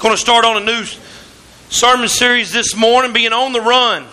[0.00, 0.82] going to start on a new
[1.68, 4.06] sermon series this morning, being on the run.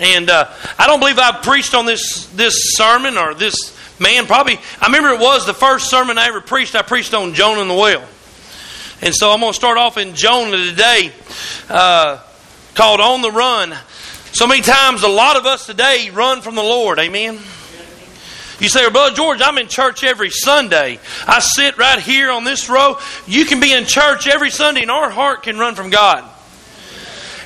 [0.00, 4.24] And uh, I don't believe I preached on this this sermon or this man.
[4.26, 6.74] Probably, I remember it was the first sermon I ever preached.
[6.74, 8.02] I preached on Jonah and the whale.
[9.02, 11.12] And so I'm going to start off in Jonah today,
[11.68, 12.20] uh,
[12.74, 13.76] called "On the Run."
[14.32, 16.98] So many times, a lot of us today run from the Lord.
[16.98, 17.38] Amen.
[18.60, 21.00] You say, well, Brother George, I'm in church every Sunday.
[21.26, 22.98] I sit right here on this row.
[23.26, 26.30] You can be in church every Sunday, and our heart can run from God.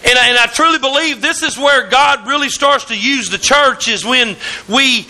[0.05, 3.39] And I, and I truly believe this is where God really starts to use the
[3.39, 4.37] church is when
[4.69, 5.09] we,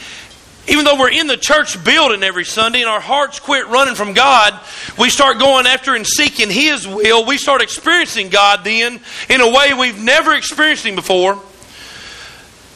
[0.67, 4.15] even though we're in the church building every Sunday and our hearts quit running from
[4.15, 4.59] God,
[4.99, 7.27] we start going after and seeking His will.
[7.27, 11.43] We start experiencing God then in a way we've never experienced Him before.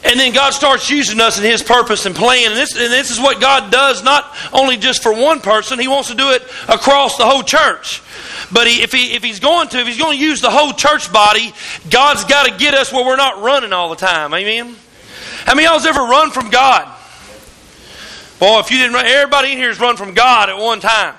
[0.05, 2.51] And then God starts using us in His purpose and plan.
[2.51, 5.87] And this, and this is what God does, not only just for one person, He
[5.87, 8.01] wants to do it across the whole church.
[8.51, 10.73] But he, if, he, if He's going to, if He's going to use the whole
[10.73, 11.53] church body,
[11.89, 14.33] God's got to get us where we're not running all the time.
[14.33, 14.75] Amen?
[15.45, 16.87] How many of y'all's ever run from God?
[18.41, 21.15] Well, if you didn't run, everybody in here has run from God at one time.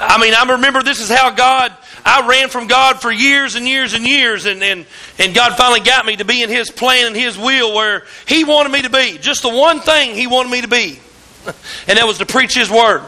[0.00, 1.72] I mean, I remember this is how God
[2.08, 4.86] I ran from God for years and years and years, and, and,
[5.18, 8.44] and God finally got me to be in His plan and His will where He
[8.44, 9.18] wanted me to be.
[9.18, 10.98] Just the one thing He wanted me to be,
[11.86, 13.02] and that was to preach His Word.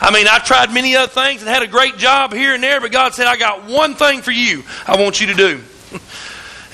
[0.00, 2.80] I mean, I tried many other things and had a great job here and there,
[2.80, 5.60] but God said, I got one thing for you I want you to do.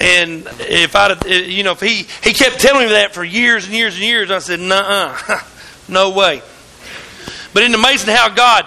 [0.01, 3.65] And if I, eh, you know, if he, he kept telling me that for years
[3.65, 5.17] and years and years, I said, nah,
[5.89, 6.43] no way.
[7.53, 8.67] But it's amazing how God,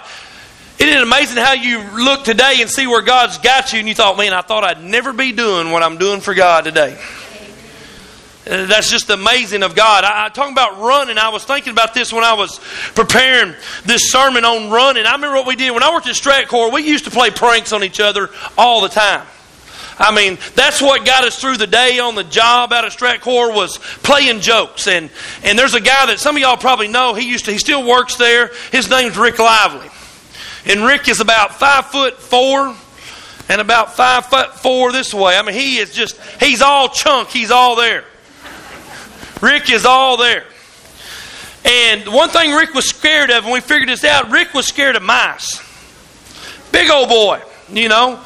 [0.78, 3.96] isn't it amazing how you look today and see where God's got you and you
[3.96, 6.96] thought, man, I thought I'd never be doing what I'm doing for God today.
[8.48, 10.04] Uh, that's just amazing of God.
[10.04, 11.18] I, I talking about running.
[11.18, 12.60] I was thinking about this when I was
[12.94, 13.54] preparing
[13.84, 15.04] this sermon on running.
[15.04, 16.72] I remember what we did when I worked at Stratcor.
[16.72, 19.26] We used to play pranks on each other all the time.
[19.98, 23.52] I mean, that's what got us through the day on the job out of Stratcor
[23.52, 24.86] was playing jokes.
[24.86, 25.10] And
[25.42, 27.14] and there's a guy that some of y'all probably know.
[27.14, 27.52] He used to.
[27.52, 28.52] He still works there.
[28.70, 29.90] His name's Rick Lively.
[30.68, 32.76] And Rick is about five foot four
[33.48, 35.36] and about five foot four this way.
[35.36, 37.30] I mean, he is just, he's all chunk.
[37.30, 38.04] He's all there.
[39.40, 40.44] Rick is all there.
[41.64, 44.96] And one thing Rick was scared of, and we figured this out, Rick was scared
[44.96, 45.62] of mice.
[46.70, 47.40] Big old boy,
[47.70, 48.22] you know.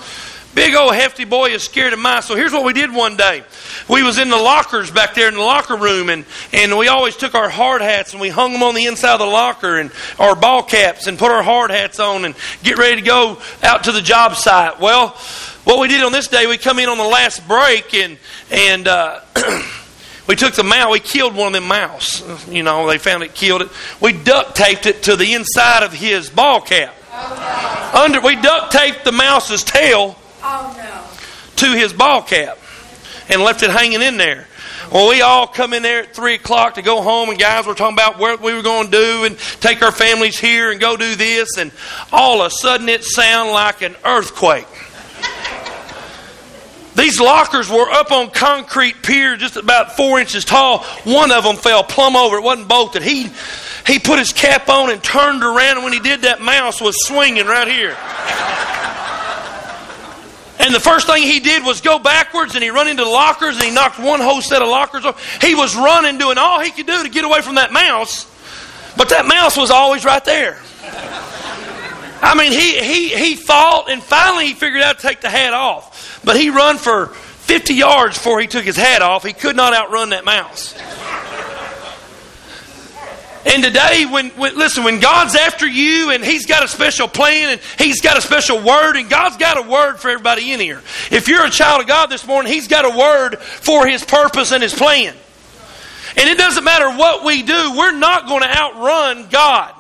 [0.54, 2.26] Big old hefty boy is scared of mice.
[2.26, 3.42] So here's what we did one day.
[3.88, 7.16] We was in the lockers back there in the locker room, and, and we always
[7.16, 9.90] took our hard hats and we hung them on the inside of the locker and
[10.18, 13.84] our ball caps and put our hard hats on and get ready to go out
[13.84, 14.78] to the job site.
[14.78, 15.16] Well,
[15.64, 18.18] what we did on this day, we come in on the last break and
[18.50, 19.20] and uh,
[20.26, 20.92] we took the mouse.
[20.92, 22.46] We killed one of them mouse.
[22.46, 23.68] You know, they found it, killed it.
[24.02, 26.94] We duct taped it to the inside of his ball cap.
[27.94, 31.18] Under we duct taped the mouse's tail Oh.
[31.56, 32.58] To his ball cap
[33.28, 34.46] and left it hanging in there.
[34.92, 37.74] Well, we all come in there at 3 o'clock to go home, and guys were
[37.74, 40.98] talking about what we were going to do and take our families here and go
[40.98, 41.72] do this, and
[42.12, 44.66] all of a sudden it sounded like an earthquake.
[46.94, 50.80] These lockers were up on concrete pier just about four inches tall.
[51.04, 52.36] One of them fell plumb over.
[52.36, 53.02] It wasn't bolted.
[53.02, 53.30] He,
[53.86, 56.94] he put his cap on and turned around, and when he did, that mouse was
[57.06, 57.96] swinging right here.
[60.62, 63.56] And the first thing he did was go backwards and he run into the lockers
[63.56, 65.42] and he knocked one whole set of lockers off.
[65.42, 68.26] He was running, doing all he could do to get away from that mouse.
[68.96, 70.58] But that mouse was always right there.
[72.24, 75.52] I mean, he, he, he fought and finally he figured out to take the hat
[75.52, 76.20] off.
[76.24, 79.24] But he run for 50 yards before he took his hat off.
[79.24, 80.74] He could not outrun that mouse.
[83.44, 87.50] And today, when, when, listen, when God's after you and He's got a special plan
[87.50, 90.80] and He's got a special word, and God's got a word for everybody in here.
[91.10, 94.52] If you're a child of God this morning, He's got a word for His purpose
[94.52, 95.14] and His plan.
[96.16, 99.74] And it doesn't matter what we do, we're not going to outrun God.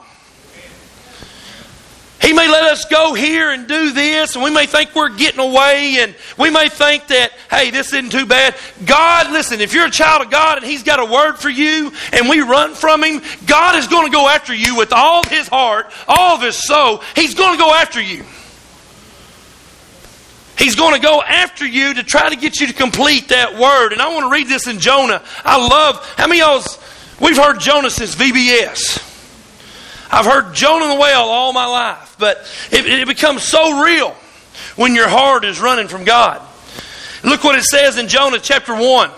[2.22, 5.40] He may let us go here and do this, and we may think we're getting
[5.40, 8.54] away, and we may think that, hey, this isn't too bad.
[8.86, 11.90] God, listen, if you're a child of God and He's got a word for you,
[12.12, 15.48] and we run from Him, God is going to go after you with all His
[15.48, 17.02] heart, all of His soul.
[17.16, 18.24] He's going to go after you.
[20.56, 23.92] He's going to go after you to try to get you to complete that word.
[23.92, 25.24] And I want to read this in Jonah.
[25.44, 26.78] I love, how many of y'all's,
[27.20, 29.08] we've heard Jonah since VBS.
[30.12, 32.38] I've heard Jonah the whale all my life, but
[32.70, 34.14] it, it becomes so real
[34.76, 36.42] when your heart is running from God.
[37.24, 39.10] Look what it says in Jonah chapter 1.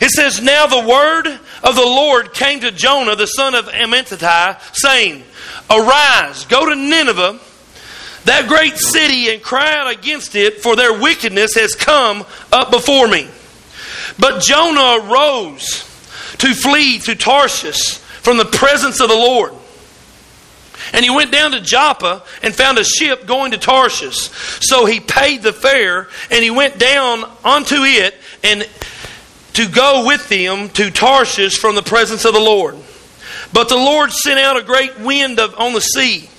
[0.00, 4.60] It says, Now the word of the Lord came to Jonah, the son of Amittai,
[4.74, 5.24] saying,
[5.68, 7.40] Arise, go to Nineveh,
[8.26, 13.08] that great city and cry out against it, for their wickedness has come up before
[13.08, 13.28] me.
[14.18, 15.82] But Jonah arose
[16.38, 19.52] to flee to Tarshish from the presence of the Lord.
[20.96, 24.30] And he went down to Joppa and found a ship going to Tarshish.
[24.66, 28.66] So he paid the fare and he went down onto it and
[29.52, 32.76] to go with them to Tarshish from the presence of the Lord.
[33.52, 36.30] But the Lord sent out a great wind of, on the sea,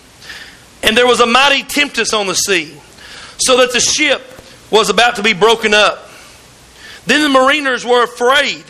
[0.82, 2.76] and there was a mighty tempest on the sea,
[3.38, 4.22] so that the ship
[4.72, 6.10] was about to be broken up.
[7.06, 8.64] Then the mariners were afraid.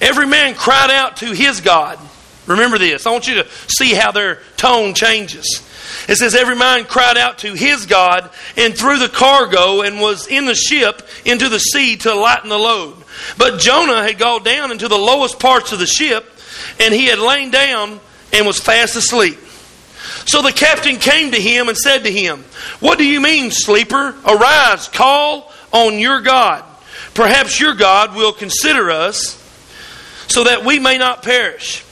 [0.00, 1.98] Every man cried out to his God.
[2.52, 3.06] Remember this.
[3.06, 5.62] I want you to see how their tone changes.
[6.08, 10.26] It says, Every man cried out to his God and threw the cargo and was
[10.26, 12.96] in the ship into the sea to lighten the load.
[13.38, 16.24] But Jonah had gone down into the lowest parts of the ship,
[16.80, 18.00] and he had lain down
[18.32, 19.38] and was fast asleep.
[20.26, 22.44] So the captain came to him and said to him,
[22.80, 24.14] What do you mean, sleeper?
[24.24, 26.64] Arise, call on your God.
[27.14, 29.38] Perhaps your God will consider us
[30.28, 31.84] so that we may not perish.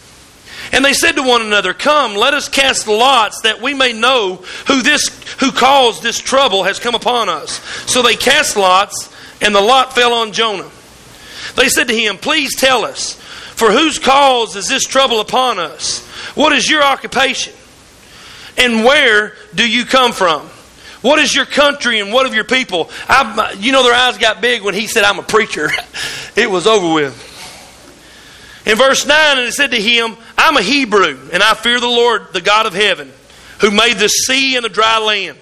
[0.72, 4.36] And they said to one another, Come, let us cast lots that we may know
[4.68, 5.08] who this
[5.40, 7.60] who caused this trouble has come upon us.
[7.90, 10.70] So they cast lots, and the lot fell on Jonah.
[11.56, 16.06] They said to him, Please tell us, for whose cause is this trouble upon us?
[16.34, 17.54] What is your occupation?
[18.56, 20.42] And where do you come from?
[21.02, 22.90] What is your country and what of your people?
[23.08, 25.70] I, you know, their eyes got big when he said, I'm a preacher.
[26.36, 27.26] it was over with.
[28.66, 31.86] In verse 9, and it said to him, I'm a Hebrew, and I fear the
[31.86, 33.12] Lord, the God of heaven,
[33.60, 35.38] who made the sea and the dry land.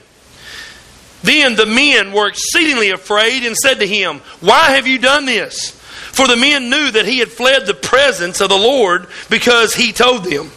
[1.23, 5.71] Then the men were exceedingly afraid and said to him, Why have you done this?
[5.71, 9.93] For the men knew that he had fled the presence of the Lord because he
[9.93, 10.51] told them.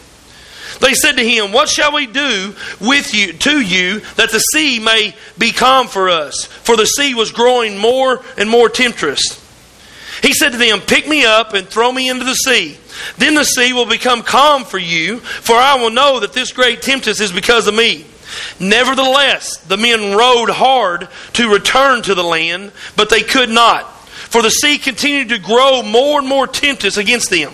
[0.80, 4.80] They said to him, What shall we do with you to you that the sea
[4.80, 6.46] may be calm for us?
[6.46, 9.41] For the sea was growing more and more tempestuous.
[10.22, 12.78] He said to them, Pick me up and throw me into the sea.
[13.18, 16.80] Then the sea will become calm for you, for I will know that this great
[16.80, 18.06] tempest is because of me.
[18.60, 24.42] Nevertheless, the men rowed hard to return to the land, but they could not, for
[24.42, 27.52] the sea continued to grow more and more tempestuous against them.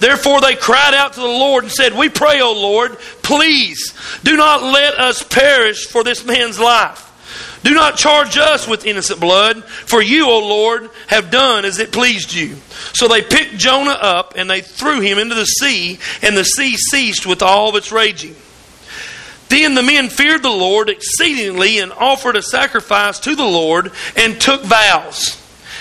[0.00, 3.94] Therefore they cried out to the Lord and said, We pray, O Lord, please
[4.24, 7.11] do not let us perish for this man's life.
[7.62, 11.92] Do not charge us with innocent blood, for you, O Lord, have done as it
[11.92, 12.56] pleased you.
[12.94, 16.76] So they picked Jonah up and they threw him into the sea, and the sea
[16.76, 18.34] ceased with all its raging.
[19.48, 24.40] Then the men feared the Lord exceedingly and offered a sacrifice to the Lord and
[24.40, 25.38] took vows.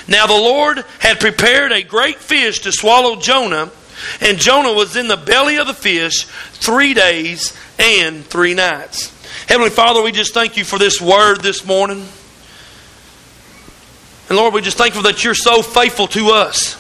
[0.08, 3.72] Now the Lord had prepared a great fish to swallow Jonah
[4.20, 9.12] and Jonah was in the belly of the fish three days and three nights.
[9.52, 12.08] Heavenly Father, we just thank you for this word this morning.
[14.30, 16.78] And Lord, we just thankful that you're so faithful to us.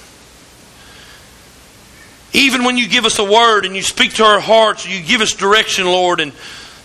[2.31, 5.19] Even when you give us a word and you speak to our hearts, you give
[5.19, 6.31] us direction, Lord, and,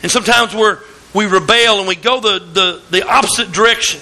[0.02, 0.80] and sometimes we're,
[1.14, 4.00] we rebel and we go the, the, the opposite direction.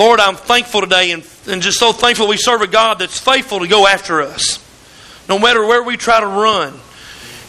[0.00, 3.60] Lord, I'm thankful today and, and just so thankful we serve a God that's faithful
[3.60, 4.58] to go after us.
[5.28, 6.74] No matter where we try to run,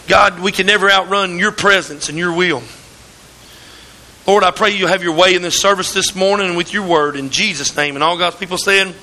[0.08, 2.62] God, we can never outrun your presence and your will.
[4.26, 6.88] Lord, I pray you have your way in this service this morning and with your
[6.88, 7.96] word in Jesus' name.
[7.96, 8.94] And all God's people saying,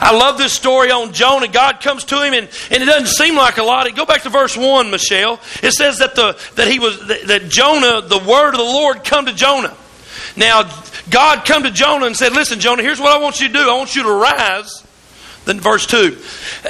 [0.00, 1.46] I love this story on Jonah.
[1.46, 3.92] God comes to him, and, and it doesn't seem like a lot.
[3.94, 5.40] Go back to verse one, Michelle.
[5.62, 9.26] It says that the that he was that, Jonah, the word of the Lord, come
[9.26, 9.74] to Jonah.
[10.36, 10.68] Now,
[11.10, 12.82] God come to Jonah and said, "Listen, Jonah.
[12.82, 13.70] Here's what I want you to do.
[13.70, 14.83] I want you to rise
[15.44, 16.18] then verse 2.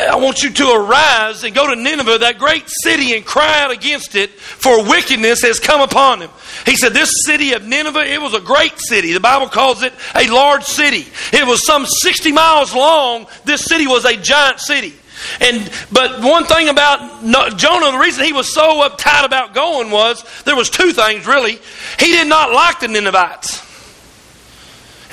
[0.01, 3.71] I want you to arise and go to Nineveh, that great city, and cry out
[3.71, 6.31] against it, for wickedness has come upon them.
[6.67, 9.13] He said, This city of Nineveh, it was a great city.
[9.13, 11.07] The Bible calls it a large city.
[11.33, 13.27] It was some 60 miles long.
[13.45, 14.95] This city was a giant city.
[15.41, 17.23] And but one thing about
[17.57, 21.59] Jonah, the reason he was so uptight about going was there was two things really.
[21.99, 23.64] He did not like the Ninevites.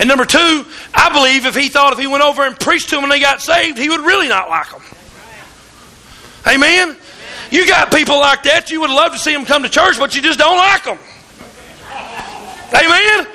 [0.02, 0.66] And number two,
[0.96, 3.20] I believe if he thought if he went over and preached to them and they
[3.20, 4.82] got saved, he would really not like them.
[6.48, 6.98] Amen?
[7.52, 10.16] You got people like that, you would love to see them come to church, but
[10.16, 10.98] you just don't like them.
[12.74, 13.28] Amen?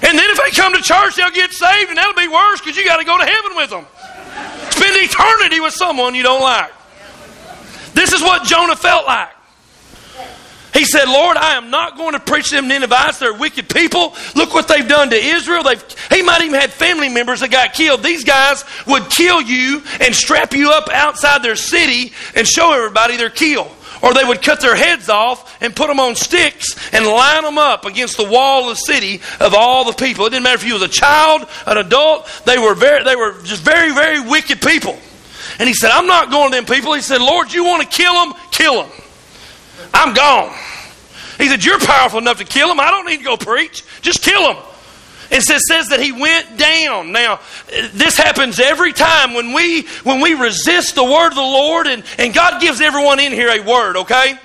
[0.00, 2.74] And then if they come to church, they'll get saved, and that'll be worse because
[2.78, 3.84] you got to go to heaven with them.
[4.70, 6.72] Spend eternity with someone you don't like.
[7.92, 9.28] This is what Jonah felt like.
[10.82, 13.20] He said, Lord, I am not going to preach them Ninevites.
[13.20, 14.16] They're wicked people.
[14.34, 15.62] Look what they've done to Israel.
[15.62, 18.02] They've, he might even had family members that got killed.
[18.02, 23.16] These guys would kill you and strap you up outside their city and show everybody
[23.16, 23.70] their kill.
[24.02, 27.58] or they would cut their heads off and put them on sticks and line them
[27.58, 30.26] up against the wall of the city of all the people.
[30.26, 33.40] It didn't matter if you was a child, an adult, they were very they were
[33.44, 34.98] just very, very wicked people.
[35.60, 36.92] And he said, I'm not going to them people.
[36.94, 38.34] He said, Lord, you want to kill them?
[38.50, 38.90] Kill them.
[39.94, 40.52] I'm gone.
[41.42, 42.78] He said, You're powerful enough to kill him.
[42.78, 43.84] I don't need to go preach.
[44.00, 44.62] Just kill them.
[45.28, 47.10] It says, says that he went down.
[47.10, 47.40] Now,
[47.94, 52.04] this happens every time when we when we resist the word of the Lord, and,
[52.18, 54.38] and God gives everyone in here a word, okay?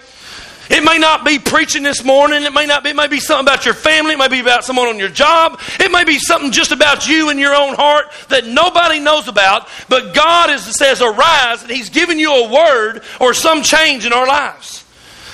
[0.72, 2.42] It may not be preaching this morning.
[2.44, 4.14] It may not be, it may be something about your family.
[4.14, 5.60] It may be about someone on your job.
[5.80, 9.70] It may be something just about you and your own heart that nobody knows about.
[9.88, 14.14] But God is, says, arise, and He's given you a word or some change in
[14.14, 14.84] our lives.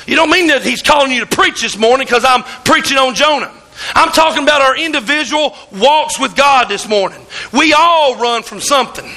[0.07, 3.15] You don't mean that He's calling you to preach this morning because I'm preaching on
[3.15, 3.51] Jonah.
[3.95, 7.25] I'm talking about our individual walks with God this morning.
[7.51, 9.09] We all run from something.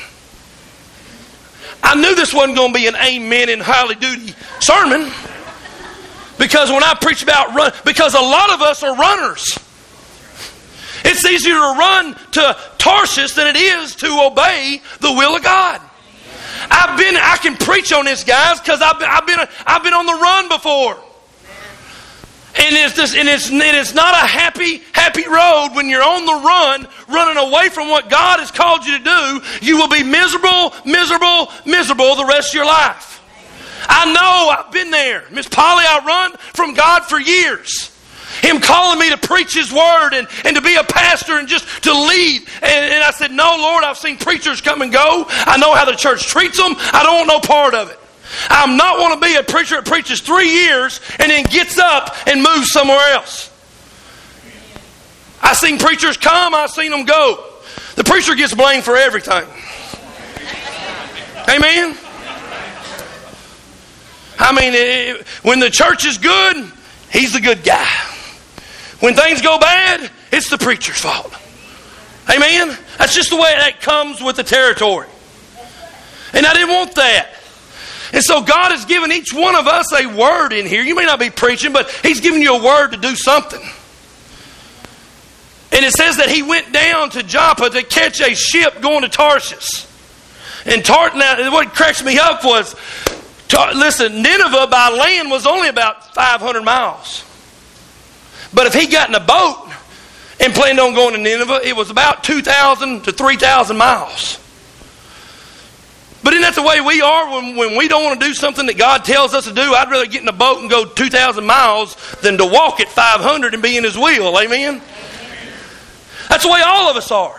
[1.82, 5.10] I knew this wasn't going to be an amen and highly duty sermon
[6.38, 9.58] because when I preach about run, because a lot of us are runners.
[11.04, 15.80] It's easier to run to Tarshish than it is to obey the will of God.
[16.70, 19.94] I've been, I can preach on this, guys, because I've been, I've, been, I've been
[19.94, 20.96] on the run before.
[22.58, 26.24] And it's, this, and it's, and it's not a happy, happy road when you're on
[26.24, 29.40] the run, running away from what God has called you to do.
[29.60, 33.22] You will be miserable, miserable, miserable the rest of your life.
[33.88, 35.24] I know, I've been there.
[35.30, 37.95] Miss Polly, I run from God for years.
[38.42, 41.64] Him calling me to preach His Word and, and to be a pastor and just
[41.84, 42.42] to lead.
[42.62, 45.24] And, and I said, No, Lord, I've seen preachers come and go.
[45.28, 46.74] I know how the church treats them.
[46.76, 47.98] I don't want no part of it.
[48.48, 52.16] I'm not want to be a preacher that preaches three years and then gets up
[52.26, 53.52] and moves somewhere else.
[55.40, 57.44] I've seen preachers come, I've seen them go.
[57.94, 59.44] The preacher gets blamed for everything.
[61.48, 61.96] Amen?
[64.38, 66.70] I mean, it, when the church is good,
[67.10, 67.88] he's the good guy.
[69.00, 71.32] When things go bad, it's the preacher's fault.
[72.30, 72.76] Amen?
[72.98, 75.08] That's just the way that comes with the territory.
[76.32, 77.28] And I didn't want that.
[78.12, 80.82] And so God has given each one of us a word in here.
[80.82, 83.60] You may not be preaching, but He's given you a word to do something.
[85.72, 89.08] And it says that he went down to Joppa to catch a ship going to
[89.08, 89.86] Tarshish.
[90.64, 92.74] And Tart now what cracks me up was
[93.74, 97.24] listen, Nineveh by land was only about 500 miles.
[98.56, 99.68] But if he got in a boat
[100.40, 104.40] and planned on going to Nineveh, it was about 2,000 to 3,000 miles.
[106.24, 108.64] But isn't that the way we are when, when we don't want to do something
[108.64, 109.60] that God tells us to do?
[109.60, 113.52] I'd rather get in a boat and go 2,000 miles than to walk at 500
[113.52, 114.36] and be in His will.
[114.40, 114.80] Amen?
[116.30, 117.38] That's the way all of us are.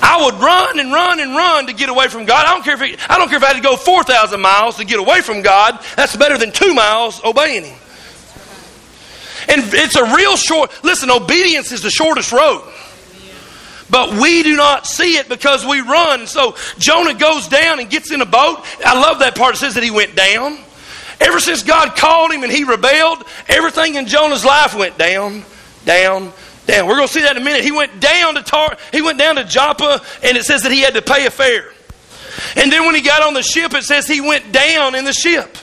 [0.00, 2.46] I would run and run and run to get away from God.
[2.46, 4.84] I don't care if I don't care if I had to go 4,000 miles to
[4.84, 5.84] get away from God.
[5.96, 7.78] That's better than two miles obeying Him.
[9.48, 12.62] And it's a real short, listen, obedience is the shortest road.
[13.90, 16.26] But we do not see it because we run.
[16.26, 18.64] So Jonah goes down and gets in a boat.
[18.84, 19.54] I love that part.
[19.54, 20.58] It says that he went down.
[21.20, 25.44] Ever since God called him and he rebelled, everything in Jonah's life went down,
[25.84, 26.32] down,
[26.66, 26.86] down.
[26.86, 27.62] We're going to see that in a minute.
[27.62, 30.80] He went down to Tar- he went down to Joppa, and it says that he
[30.80, 31.70] had to pay a fare.
[32.56, 35.12] And then when he got on the ship, it says he went down in the
[35.12, 35.56] ship,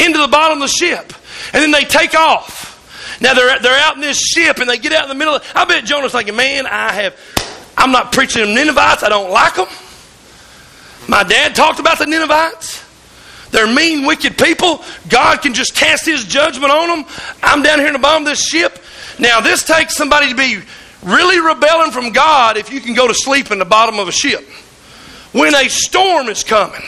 [0.00, 1.12] into the bottom of the ship,
[1.52, 2.73] and then they take off.
[3.20, 5.36] Now they're they're out in this ship, and they get out in the middle.
[5.36, 7.18] Of, I bet Jonah's thinking, "Man, I have,
[7.76, 9.02] I'm not preaching them Ninevites.
[9.02, 9.68] I don't like them.
[11.08, 12.82] My dad talked about the Ninevites."
[13.50, 14.82] They're mean, wicked people.
[15.08, 17.06] God can just cast His judgment on them.
[17.40, 18.80] I'm down here in the bottom of this ship.
[19.20, 20.58] Now, this takes somebody to be
[21.04, 24.12] really rebelling from God if you can go to sleep in the bottom of a
[24.12, 24.44] ship.
[25.30, 26.82] When a storm is coming,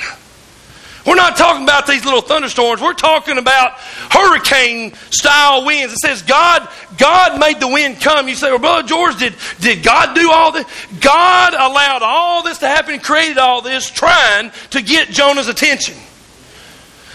[1.06, 2.82] we're not talking about these little thunderstorms.
[2.82, 3.72] We're talking about
[4.10, 5.92] hurricane style winds.
[5.92, 8.28] It says God, God made the wind come.
[8.28, 10.66] You say, well, Brother George, did, did God do all this?
[11.00, 15.94] God allowed all this to happen, created all this, trying to get Jonah's attention.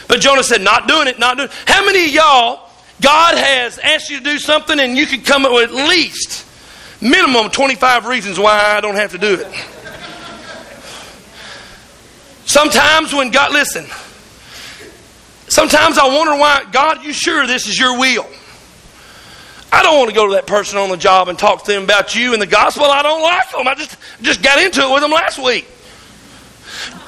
[0.08, 1.56] But Jonah said, not doing it, not doing it.
[1.66, 2.72] How many of y'all
[3.02, 6.46] God has asked you to do something and you can come up with at least
[7.02, 9.81] minimum 25 reasons why I don't have to do it.
[12.52, 13.86] Sometimes when God, listen,
[15.48, 18.28] sometimes I wonder why, God, you sure this is your will?
[19.72, 21.86] I don't want to go to that person on the job and talk to them
[21.86, 22.84] about you and the gospel.
[22.84, 23.70] I don't like them.
[23.70, 25.66] I just, just got into it with them last week.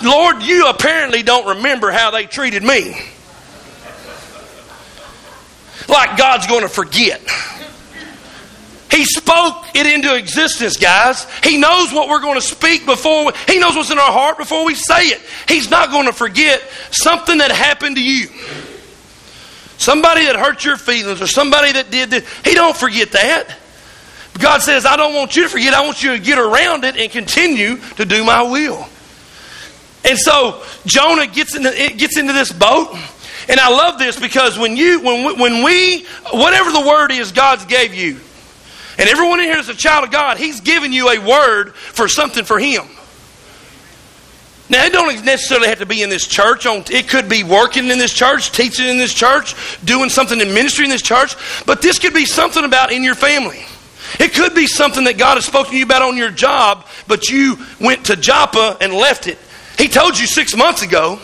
[0.01, 2.95] Lord, you apparently don't remember how they treated me
[5.89, 7.21] like God's going to forget.
[8.93, 11.25] He spoke it into existence, guys.
[11.43, 14.37] He knows what we're going to speak before, we, He knows what's in our heart
[14.37, 15.21] before we say it.
[15.47, 18.27] He's not going to forget something that happened to you.
[19.79, 23.57] somebody that hurt your feelings or somebody that did this, he don't forget that.
[24.39, 25.73] God says, I don't want you to forget.
[25.73, 28.87] I want you to get around it and continue to do my will.
[30.05, 32.95] And so Jonah gets into, gets into this boat.
[33.49, 37.65] And I love this because when you when when we whatever the word is God's
[37.65, 38.19] gave you,
[38.97, 42.07] and everyone in here is a child of God, He's given you a word for
[42.07, 42.85] something for Him.
[44.69, 46.65] Now, it don't necessarily have to be in this church.
[46.65, 50.85] It could be working in this church, teaching in this church, doing something in ministry
[50.85, 51.35] in this church.
[51.65, 53.65] But this could be something about in your family.
[54.19, 57.29] It could be something that God has spoken to you about on your job, but
[57.29, 59.37] you went to Joppa and left it.
[59.77, 61.19] He told you six months ago,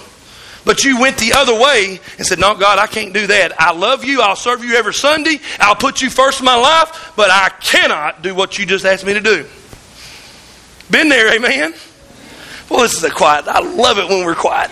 [0.65, 3.59] but you went the other way and said, No, God, I can't do that.
[3.59, 4.21] I love you.
[4.21, 5.39] I'll serve you every Sunday.
[5.59, 9.05] I'll put you first in my life, but I cannot do what you just asked
[9.05, 9.45] me to do.
[10.91, 11.73] Been there, amen?
[12.69, 13.47] Well, this is a quiet.
[13.47, 14.71] I love it when we're quiet.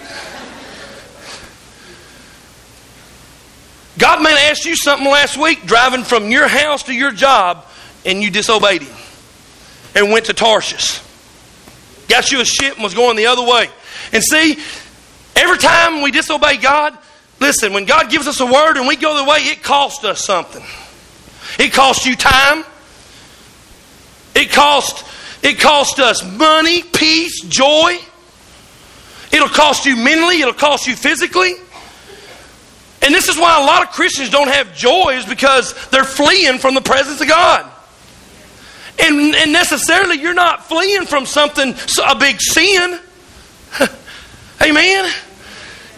[3.98, 7.66] God may have asked you something last week driving from your house to your job,
[8.06, 8.96] and you disobeyed Him
[9.96, 11.02] and went to Tarshish.
[12.08, 13.70] Got you a ship and was going the other way.
[14.14, 14.60] And see,
[15.38, 16.98] every time we disobey God,
[17.40, 20.24] listen, when God gives us a word and we go the way, it costs us
[20.24, 20.64] something.
[21.60, 22.64] It costs you time.
[24.36, 25.04] It costs
[25.44, 27.98] it costs us money, peace, joy.
[29.32, 31.54] It'll cost you mentally, it'll cost you physically.
[33.04, 36.58] And this is why a lot of Christians don't have joy, is because they're fleeing
[36.58, 37.72] from the presence of God.
[39.00, 41.76] And, and necessarily, you're not fleeing from something,
[42.06, 43.00] a big sin.
[44.62, 45.12] Amen.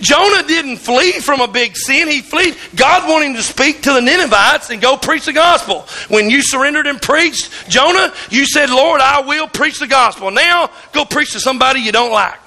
[0.02, 2.08] Jonah didn't flee from a big sin.
[2.08, 2.56] He fled.
[2.76, 5.88] God wanted him to speak to the Ninevites and go preach the gospel.
[6.08, 10.32] When you surrendered and preached, Jonah, you said, Lord, I will preach the gospel.
[10.32, 12.40] Now, go preach to somebody you don't like.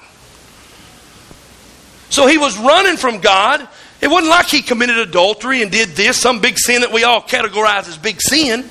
[2.09, 3.67] So he was running from God.
[3.99, 7.21] It wasn't like he committed adultery and did this, some big sin that we all
[7.21, 8.69] categorize as big sin.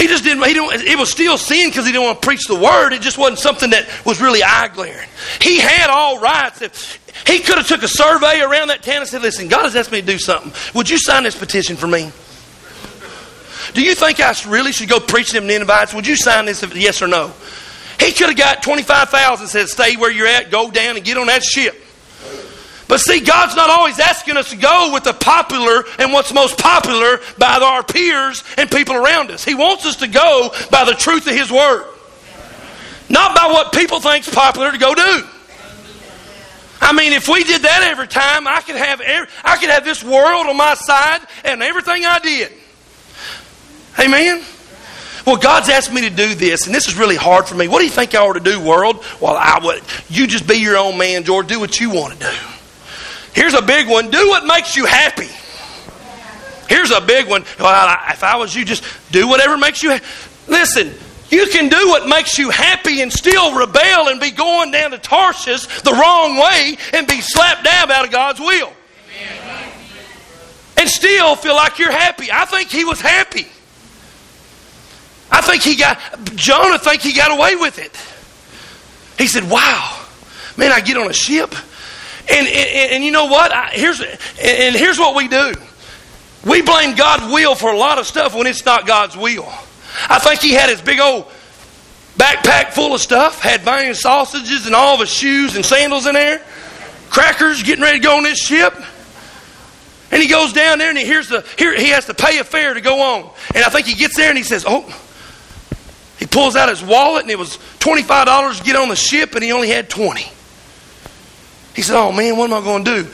[0.00, 2.46] He just didn't, he didn't it was still sin because he didn't want to preach
[2.46, 2.94] the word.
[2.94, 5.06] It just wasn't something that was really eye glaring.
[5.42, 6.98] He had all rights.
[7.26, 9.92] He could have took a survey around that town and said, listen, God has asked
[9.92, 10.52] me to do something.
[10.74, 12.10] Would you sign this petition for me?
[13.74, 15.92] Do you think I really should go preach them Ninevites?
[15.92, 17.30] Would you sign this if yes or no?
[17.98, 21.18] He could have got 25,000 and said, stay where you're at, go down and get
[21.18, 21.76] on that ship.
[22.90, 26.58] But see, God's not always asking us to go with the popular and what's most
[26.58, 29.44] popular by our peers and people around us.
[29.44, 31.84] He wants us to go by the truth of His Word,
[33.08, 35.24] not by what people think's popular to go do.
[36.80, 39.84] I mean, if we did that every time, I could have every, I could have
[39.84, 42.50] this world on my side and everything I did.
[44.00, 44.42] Amen.
[45.24, 47.68] Well, God's asked me to do this, and this is really hard for me.
[47.68, 49.04] What do you think I ought to do, world?
[49.20, 49.80] Well, I would.
[50.08, 51.46] You just be your own man, George.
[51.46, 52.36] Do what you want to do.
[53.32, 54.10] Here's a big one.
[54.10, 55.28] Do what makes you happy.
[56.68, 57.44] Here's a big one.
[57.58, 60.04] Well, if I was you, just do whatever makes you happy.
[60.48, 60.92] Listen,
[61.30, 64.98] you can do what makes you happy and still rebel and be going down to
[64.98, 68.72] Tarshish the wrong way and be slapped down out of God's will.
[70.76, 72.28] And still feel like you're happy.
[72.32, 73.46] I think he was happy.
[75.30, 75.98] I think he got,
[76.34, 77.94] Jonah think he got away with it.
[79.20, 80.00] He said, wow,
[80.56, 81.54] man, I get on a ship.
[82.30, 83.52] And, and, and you know what?
[83.52, 85.52] I, here's, and here's what we do.
[86.44, 89.48] We blame God's will for a lot of stuff when it's not God's will.
[90.08, 91.30] I think he had his big old
[92.16, 96.14] backpack full of stuff, had buying sausages and all of his shoes and sandals in
[96.14, 96.42] there,
[97.10, 98.74] crackers, getting ready to go on this ship.
[100.12, 102.44] And he goes down there and he hears the here he has to pay a
[102.44, 103.30] fare to go on.
[103.54, 104.82] And I think he gets there and he says, Oh,
[106.18, 109.44] he pulls out his wallet and it was $25 to get on the ship and
[109.44, 110.30] he only had 20.
[111.74, 113.10] He said, Oh man, what am I going to do?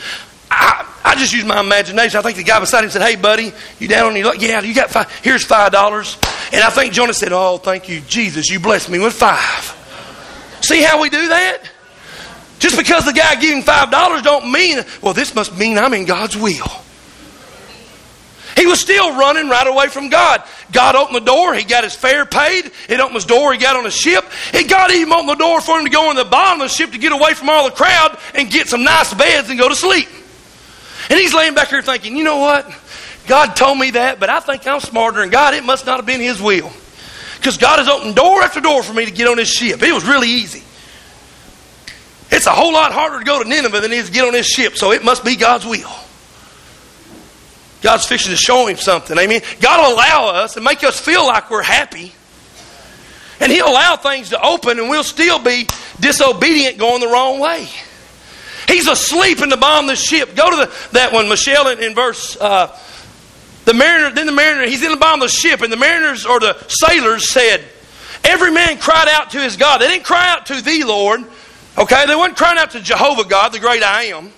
[0.51, 2.19] I, I just used my imagination.
[2.19, 4.37] I think the guy beside him said, Hey, buddy, you down on your luck?
[4.41, 5.11] Yeah, you got five.
[5.23, 6.53] Here's $5.
[6.53, 8.49] And I think Jonah said, Oh, thank you, Jesus.
[8.49, 9.73] You blessed me with five.
[10.63, 11.63] See how we do that?
[12.59, 16.37] Just because the guy giving $5 don't mean, well, this must mean I'm in God's
[16.37, 16.67] will.
[18.77, 20.43] He was still running right away from God.
[20.73, 21.55] God opened the door.
[21.55, 22.71] He got his fare paid.
[22.89, 23.53] It opened his door.
[23.53, 24.25] He got on a ship.
[24.53, 26.75] And God even opened the door for him to go in the bottom of the
[26.75, 29.69] ship to get away from all the crowd and get some nice beds and go
[29.69, 30.09] to sleep.
[31.09, 32.69] And he's laying back here thinking, you know what?
[33.27, 35.55] God told me that, but I think I'm smarter than God.
[35.55, 36.71] It must not have been his will.
[37.37, 39.83] Because God has opened door after door for me to get on this ship.
[39.83, 40.65] It was really easy.
[42.31, 44.33] It's a whole lot harder to go to Nineveh than it is to get on
[44.33, 46.06] this ship, so it must be God's will.
[47.83, 49.17] God's fixing to show him something.
[49.19, 49.43] Amen.
[49.61, 52.13] God will allow us and make us feel like we're happy.
[53.41, 55.67] And He'll allow things to open and we'll still be
[56.01, 57.69] disobedient going the wrong way.
[58.67, 60.35] He's asleep in the bottom of the ship.
[60.35, 62.37] Go to the, that one, Michelle, in, in verse.
[62.37, 62.77] Uh,
[63.65, 66.25] the mariner, then the mariner, he's in the bottom of the ship, and the mariners
[66.25, 67.65] or the sailors said,
[68.25, 69.81] Every man cried out to his God.
[69.81, 71.25] They didn't cry out to thee, Lord.
[71.79, 72.07] Okay?
[72.07, 74.33] They weren't crying out to Jehovah God, the great I am.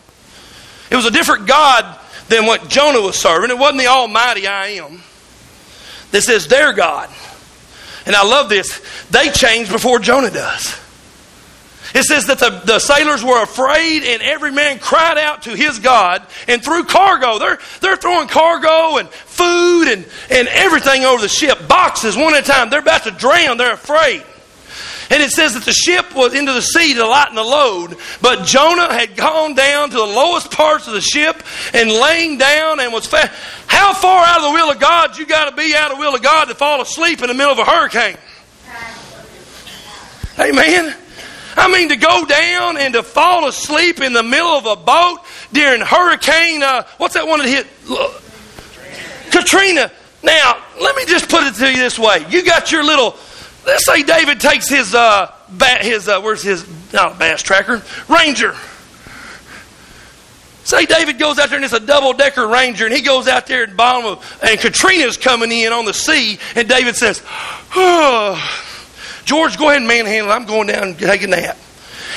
[0.91, 1.98] It was a different God
[2.29, 3.51] than what Jonah was serving.
[3.51, 5.03] It wasn't the Almighty I am.
[6.11, 7.11] This is their God.
[8.07, 8.81] And I love this.
[9.11, 10.79] They change before Jonah does.
[11.95, 15.79] It says that the, the sailors were afraid and every man cried out to his
[15.79, 17.39] God and threw cargo.
[17.39, 22.45] They're, they're throwing cargo and food and, and everything over the ship, boxes one at
[22.45, 22.69] a time.
[22.69, 23.57] They're about to drown.
[23.57, 24.23] They're afraid.
[25.11, 28.45] And it says that the ship was into the sea to lighten the load, but
[28.45, 31.43] Jonah had gone down to the lowest parts of the ship
[31.73, 33.33] and laying down and was fast.
[33.67, 36.01] How far out of the will of God you got to be out of the
[36.01, 38.17] will of God to fall asleep in the middle of a hurricane?
[40.39, 40.95] Amen.
[41.57, 45.19] I mean, to go down and to fall asleep in the middle of a boat
[45.53, 47.67] during hurricane, uh, what's that one that hit?
[49.33, 49.91] Katrina.
[50.23, 52.25] Now, let me just put it to you this way.
[52.29, 53.17] You got your little,
[53.69, 58.55] let's say David takes his, uh, bat, his uh, where's his, not bass tracker, Ranger.
[60.65, 63.47] Say David goes out there and it's a double decker Ranger, and he goes out
[63.47, 67.23] there at bottom of, and Katrina's coming in on the sea, and David says,
[67.77, 68.37] oh,
[69.25, 70.33] George, go ahead and manhandle.
[70.33, 71.57] I'm going down and take a nap.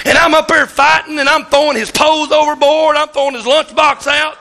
[0.05, 2.95] And I'm up there fighting, and I'm throwing his poles overboard.
[2.95, 4.37] I'm throwing his lunchbox out.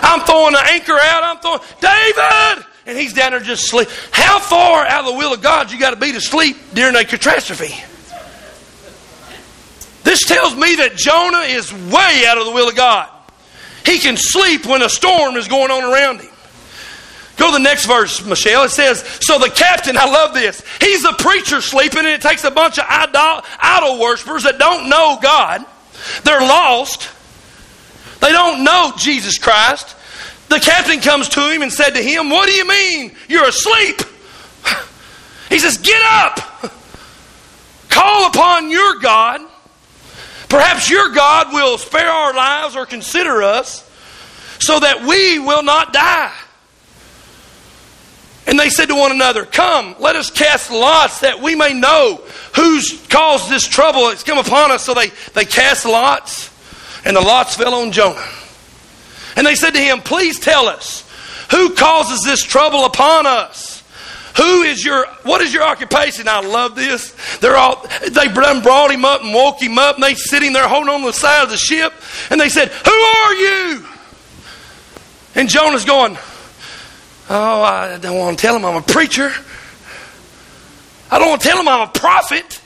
[0.00, 1.22] I'm throwing the anchor out.
[1.24, 3.88] I'm throwing David, and he's down there just sleep.
[4.10, 6.96] How far out of the will of God you got to be to sleep during
[6.96, 7.74] a catastrophe?
[10.04, 13.08] This tells me that Jonah is way out of the will of God.
[13.86, 16.32] He can sleep when a storm is going on around him.
[17.36, 18.64] Go to the next verse, Michelle.
[18.64, 20.62] It says, So the captain, I love this.
[20.80, 24.88] He's a preacher sleeping, and it takes a bunch of idol, idol worshippers that don't
[24.88, 25.64] know God.
[26.24, 27.08] They're lost.
[28.20, 29.96] They don't know Jesus Christ.
[30.52, 33.16] The captain comes to him and said to him, What do you mean?
[33.26, 34.02] You're asleep.
[35.48, 36.70] He says, Get up.
[37.88, 39.40] Call upon your God.
[40.50, 43.90] Perhaps your God will spare our lives or consider us
[44.60, 46.34] so that we will not die.
[48.46, 52.20] And they said to one another, Come, let us cast lots that we may know
[52.54, 54.84] who's caused this trouble that's come upon us.
[54.84, 56.50] So they, they cast lots,
[57.06, 58.28] and the lots fell on Jonah.
[59.36, 61.08] And they said to him, Please tell us,
[61.50, 63.82] who causes this trouble upon us?
[64.36, 66.26] Who is your what is your occupation?
[66.26, 67.14] I love this.
[67.38, 70.88] They're all they brought him up and woke him up, and they sitting there holding
[70.88, 71.92] on the side of the ship,
[72.30, 73.86] and they said, Who are you?
[75.34, 76.16] And Jonah's going,
[77.28, 79.30] Oh, I don't want to tell him I'm a preacher.
[81.10, 82.60] I don't want to tell him I'm a prophet.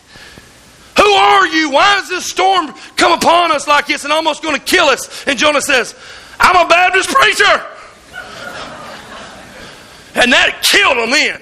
[0.97, 1.71] Who are you?
[1.71, 5.27] Why has this storm come upon us like this and almost going to kill us?
[5.27, 5.95] And Jonah says,
[6.39, 7.67] I'm a Baptist preacher.
[10.15, 11.41] And that killed them in.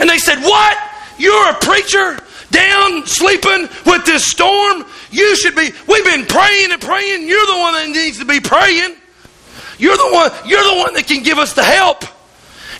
[0.00, 0.76] And they said, What?
[1.18, 2.18] You're a preacher
[2.50, 4.84] down sleeping with this storm?
[5.10, 5.70] You should be.
[5.86, 7.28] We've been praying and praying.
[7.28, 8.96] You're the one that needs to be praying.
[9.78, 12.04] You're the one, you're the one that can give us the help.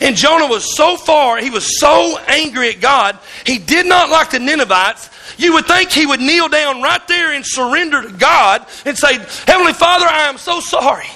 [0.05, 4.31] And Jonah was so far, he was so angry at God, he did not like
[4.31, 5.09] the Ninevites.
[5.39, 9.15] You would think he would kneel down right there and surrender to God and say,
[9.47, 11.07] Heavenly Father, I am so sorry.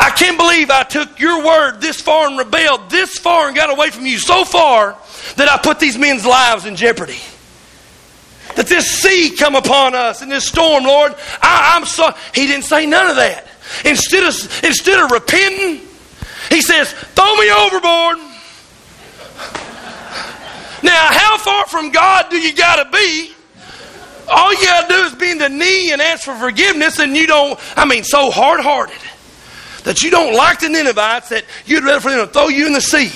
[0.00, 3.70] I can't believe I took your word this far and rebelled this far and got
[3.70, 4.98] away from you so far
[5.36, 7.20] that I put these men's lives in jeopardy.
[8.56, 12.14] That this sea come upon us and this storm, Lord, I, am sorry.
[12.34, 13.46] He didn't say none of that.
[13.84, 15.86] Instead of, instead of repenting,
[16.50, 18.18] he says, throw me overboard.
[20.82, 23.32] Now, how far from God do you got to be?
[24.28, 27.26] All you got to do is bend the knee and ask for forgiveness, and you
[27.26, 29.00] don't, I mean, so hard hearted
[29.84, 32.72] that you don't like the Ninevites that you'd rather for them to throw you in
[32.72, 33.10] the sea.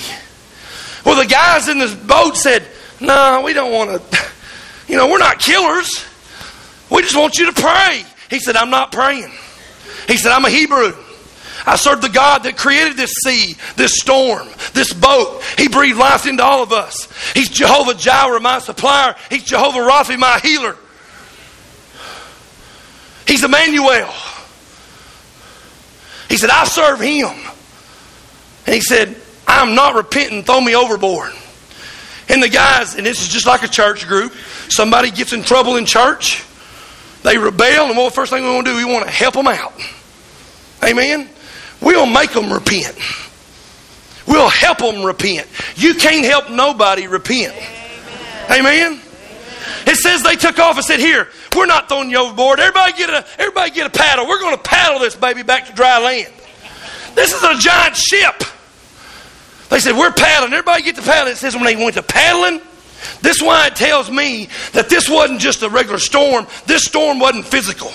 [1.05, 2.65] Well, the guys in the boat said,
[2.99, 4.25] No, we don't want to,
[4.87, 6.05] you know, we're not killers.
[6.89, 8.03] We just want you to pray.
[8.29, 9.31] He said, I'm not praying.
[10.07, 10.93] He said, I'm a Hebrew.
[11.65, 15.41] I serve the God that created this sea, this storm, this boat.
[15.57, 17.07] He breathed life into all of us.
[17.33, 19.15] He's Jehovah Jireh, my supplier.
[19.29, 20.75] He's Jehovah Rapha, my healer.
[23.27, 24.13] He's Emmanuel.
[26.29, 27.33] He said, I serve him.
[28.65, 29.15] And he said,
[29.47, 31.31] I'm not repenting, throw me overboard.
[32.27, 34.33] And the guys, and this is just like a church group,
[34.69, 36.43] somebody gets in trouble in church,
[37.23, 39.35] they rebel, and what the first thing we want to do, we want to help
[39.35, 39.73] them out.
[40.83, 41.29] Amen?
[41.85, 42.97] We'll make them repent.
[44.27, 45.47] We'll help them repent.
[45.75, 47.53] You can't help nobody repent.
[48.49, 48.65] Amen?
[48.65, 49.01] Amen?
[49.87, 52.59] It says they took off and said, Here, we're not throwing you overboard.
[52.59, 54.27] Everybody get a, everybody get a paddle.
[54.27, 56.33] We're going to paddle this baby back to dry land.
[57.13, 58.43] This is a giant ship.
[59.69, 60.53] They said, We're paddling.
[60.53, 61.31] Everybody get the paddle.
[61.31, 62.61] It says when they went to paddling,
[63.21, 66.47] this why it tells me that this wasn't just a regular storm.
[66.65, 67.91] This storm wasn't physical.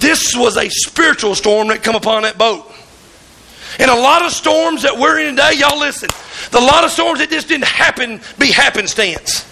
[0.00, 2.72] This was a spiritual storm that come upon that boat.
[3.78, 6.08] And a lot of storms that we're in today, y'all listen.
[6.50, 9.44] The lot of storms that just didn't happen be happenstance.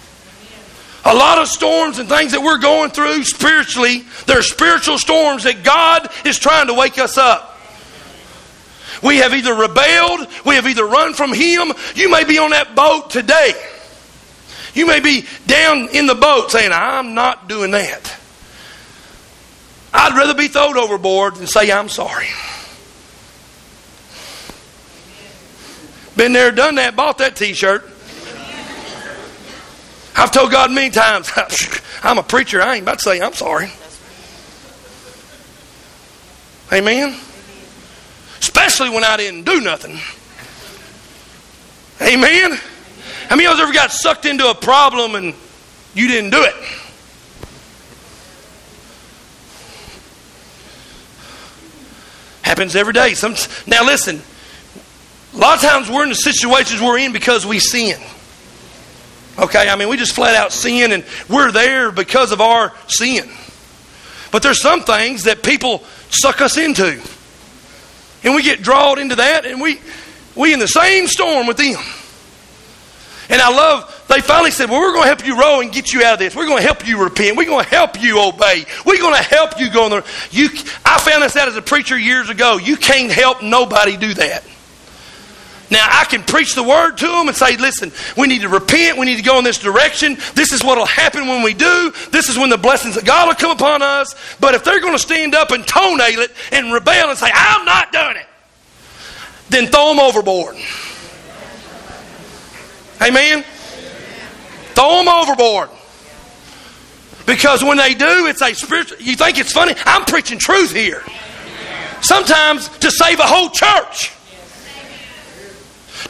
[1.05, 5.63] A lot of storms and things that we're going through spiritually, they're spiritual storms that
[5.63, 7.59] God is trying to wake us up.
[9.03, 11.71] We have either rebelled, we have either run from Him.
[11.93, 13.53] You may be on that boat today.
[14.73, 18.17] You may be down in the boat saying, I'm not doing that.
[19.93, 22.27] I'd rather be thrown overboard than say, I'm sorry.
[26.15, 27.83] Been there, done that, bought that t shirt.
[30.17, 31.29] I've told God many times,
[32.03, 32.61] I'm a preacher.
[32.61, 33.69] I ain't about to say I'm sorry.
[36.71, 37.15] Amen.
[38.39, 39.99] Especially when I didn't do nothing.
[42.01, 42.57] Amen.
[43.27, 45.33] How many of us ever got sucked into a problem and
[45.93, 46.55] you didn't do it?
[52.41, 53.15] Happens every day.
[53.15, 53.35] Some,
[53.67, 54.21] now listen,
[55.35, 57.99] a lot of times we're in the situations we're in because we sin.
[59.37, 63.29] Okay, I mean, we just flat out sin and we're there because of our sin.
[64.31, 67.01] But there's some things that people suck us into.
[68.23, 69.79] And we get drawn into that and we
[70.35, 71.83] we in the same storm with them.
[73.27, 75.91] And I love, they finally said, Well, we're going to help you row and get
[75.91, 76.35] you out of this.
[76.35, 77.37] We're going to help you repent.
[77.37, 78.65] We're going to help you obey.
[78.85, 80.05] We're going to help you go on the.
[80.31, 80.49] You,
[80.85, 82.57] I found this out as a preacher years ago.
[82.57, 84.43] You can't help nobody do that.
[85.71, 88.99] Now, I can preach the word to them and say, listen, we need to repent.
[88.99, 90.15] We need to go in this direction.
[90.35, 91.91] This is what will happen when we do.
[92.11, 94.13] This is when the blessings of God will come upon us.
[94.39, 97.65] But if they're going to stand up and toenail it and rebel and say, I'm
[97.65, 98.27] not doing it,
[99.49, 100.55] then throw them overboard.
[103.01, 103.43] Amen?
[104.73, 105.69] Throw them overboard.
[107.25, 108.97] Because when they do, it's a spiritual.
[108.99, 109.73] You think it's funny?
[109.85, 111.03] I'm preaching truth here.
[112.01, 114.11] Sometimes to save a whole church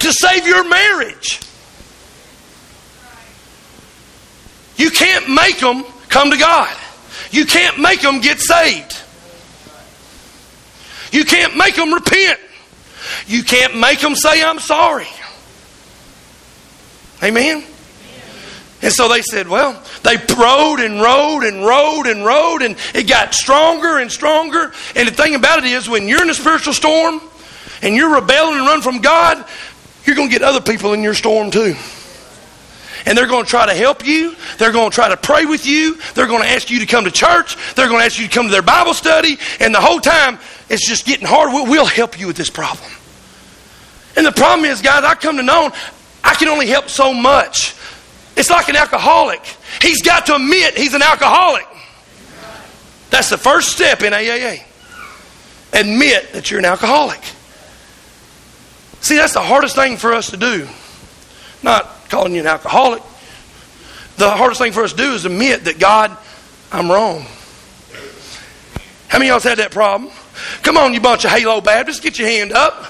[0.06, 1.42] to save your marriage.
[4.78, 6.76] You can't make them come to God.
[7.32, 9.02] You can't make them get saved.
[11.12, 12.40] You can't make them repent.
[13.28, 15.08] You can't make them say, I'm sorry.
[17.24, 17.64] Amen?
[18.82, 23.08] And so they said, well, they rode and rode and rode and rode, and it
[23.08, 24.74] got stronger and stronger.
[24.96, 27.22] And the thing about it is, when you're in a spiritual storm
[27.82, 29.44] and you're rebelling and run from God,
[30.06, 31.76] you're going to get other people in your storm too.
[33.06, 34.36] And they're going to try to help you.
[34.58, 36.00] They're going to try to pray with you.
[36.16, 37.56] They're going to ask you to come to church.
[37.76, 39.38] They're going to ask you to come to their Bible study.
[39.60, 40.40] And the whole time,
[40.70, 41.52] it's just getting hard.
[41.54, 42.90] We'll help you with this problem.
[44.16, 45.72] And the problem is, guys, I come to know
[46.24, 47.76] I can only help so much.
[48.36, 49.46] It's like an alcoholic.
[49.82, 51.68] He's got to admit he's an alcoholic.
[53.12, 54.64] That's the first step in AAA.
[55.74, 57.22] Admit that you're an alcoholic.
[59.02, 60.68] See, that's the hardest thing for us to do.
[61.64, 63.04] Not calling you an alcoholic.
[64.18, 66.18] The hardest thing for us to do is admit that God,
[66.72, 67.26] I'm wrong.
[69.08, 70.12] How many of y'all had that problem?
[70.64, 72.86] Come on, you bunch of Halo Baptists, get your hand up.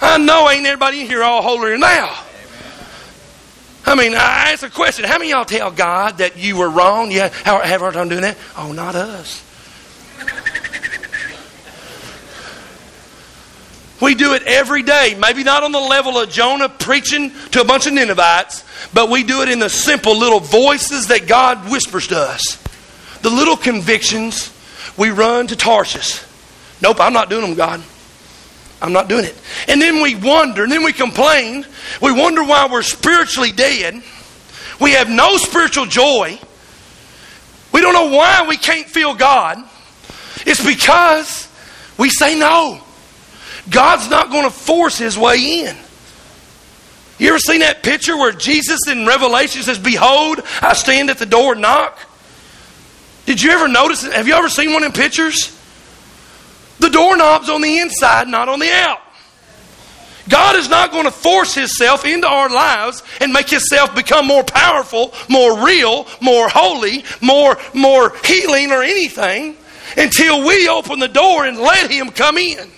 [0.00, 2.24] I know ain't everybody in here all holier now.
[3.84, 5.04] I mean, I ask a question.
[5.04, 7.10] How many y'all tell God that you were wrong?
[7.10, 8.36] You have, have a hard time doing that?
[8.56, 9.42] Oh, not us.
[14.02, 15.16] We do it every day.
[15.16, 19.22] Maybe not on the level of Jonah preaching to a bunch of Ninevites, but we
[19.22, 22.60] do it in the simple little voices that God whispers to us.
[23.22, 24.52] The little convictions
[24.96, 26.20] we run to Tarshish.
[26.82, 27.80] Nope, I'm not doing them, God.
[28.82, 29.40] I'm not doing it.
[29.68, 31.64] And then we wonder, and then we complain.
[32.00, 34.02] We wonder why we're spiritually dead.
[34.80, 36.40] We have no spiritual joy.
[37.70, 39.58] We don't know why we can't feel God.
[40.44, 41.48] It's because
[41.98, 42.82] we say no.
[43.70, 45.76] God's not going to force his way in.
[47.18, 51.26] You ever seen that picture where Jesus in Revelation says, Behold, I stand at the
[51.26, 51.98] door and knock?
[53.26, 54.12] Did you ever notice it?
[54.12, 55.56] Have you ever seen one in pictures?
[56.80, 58.98] The doorknob's on the inside, not on the out.
[60.28, 64.44] God is not going to force Himself into our lives and make Himself become more
[64.44, 69.56] powerful, more real, more holy, more, more healing or anything
[69.96, 72.68] until we open the door and let Him come in.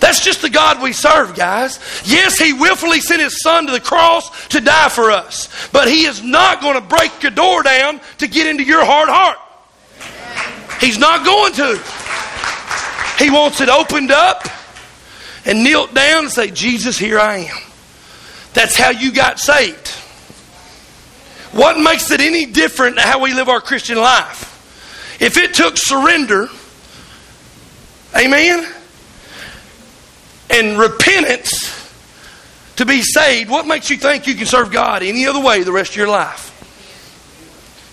[0.00, 1.80] That's just the God we serve, guys.
[2.04, 6.04] Yes, He willfully sent His Son to the cross to die for us, but He
[6.04, 9.38] is not going to break your door down to get into your hard heart.
[10.80, 13.24] He's not going to.
[13.24, 14.46] He wants it opened up
[15.46, 17.56] and knelt down and say, Jesus, here I am.
[18.52, 19.88] That's how you got saved.
[21.52, 24.52] What makes it any different how we live our Christian life?
[25.20, 26.48] If it took surrender,
[28.14, 28.66] amen,
[30.50, 31.72] and repentance
[32.76, 35.72] to be saved, what makes you think you can serve God any other way the
[35.72, 36.52] rest of your life?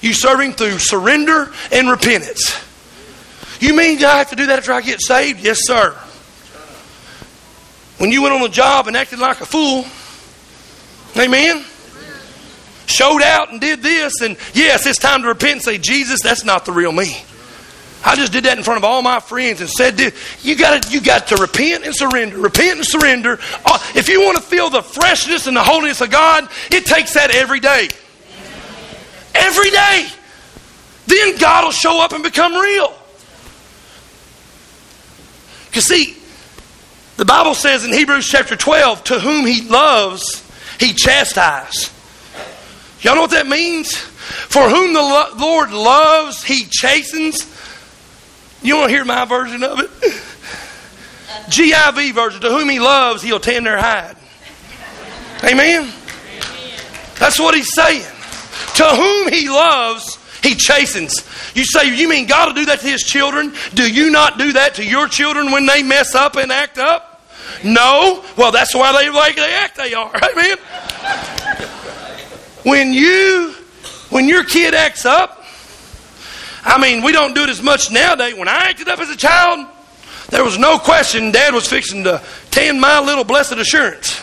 [0.01, 2.59] You serve Him through surrender and repentance.
[3.59, 5.39] You mean I have to do that after I get saved?
[5.39, 5.91] Yes, sir.
[7.97, 9.85] When you went on a job and acted like a fool,
[11.15, 11.63] amen,
[12.85, 16.43] showed out and did this, and yes, it's time to repent and say, Jesus, that's
[16.43, 17.23] not the real me.
[18.05, 19.99] I just did that in front of all my friends and said,
[20.41, 24.37] "You got you got to repent and surrender, repent and surrender." Uh, if you want
[24.37, 27.87] to feel the freshness and the holiness of God, it takes that every day.
[29.33, 30.07] Every day,
[31.07, 32.93] then God will show up and become real.
[35.67, 36.15] Because see,
[37.17, 40.43] the Bible says in Hebrews chapter 12, to whom he loves,
[40.79, 41.91] he chastises.
[43.01, 43.95] Y'all know what that means?
[43.95, 45.01] For whom the
[45.39, 47.52] Lord loves, he chastens.
[48.63, 49.89] You want to hear my version of it?
[51.49, 52.41] GIV version.
[52.41, 54.15] To whom he loves, he'll tend their hide.
[55.43, 55.91] Amen?
[57.19, 58.05] That's what he's saying.
[58.75, 61.15] To whom he loves, he chastens.
[61.53, 63.53] You say, you mean God will do that to his children?
[63.73, 67.21] Do you not do that to your children when they mess up and act up?
[67.63, 68.23] No.
[68.37, 70.11] Well, that's why they like they act they are.
[70.15, 70.57] Amen.
[72.63, 73.53] When you
[74.09, 75.42] when your kid acts up,
[76.63, 78.35] I mean, we don't do it as much nowadays.
[78.35, 79.67] When I acted up as a child,
[80.29, 84.21] there was no question Dad was fixing to tan my little blessed assurance.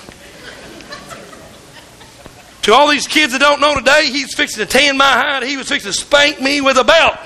[2.62, 5.42] To all these kids that don't know today, he's fixing to tan my hide.
[5.42, 7.16] He was fixing to spank me with a belt.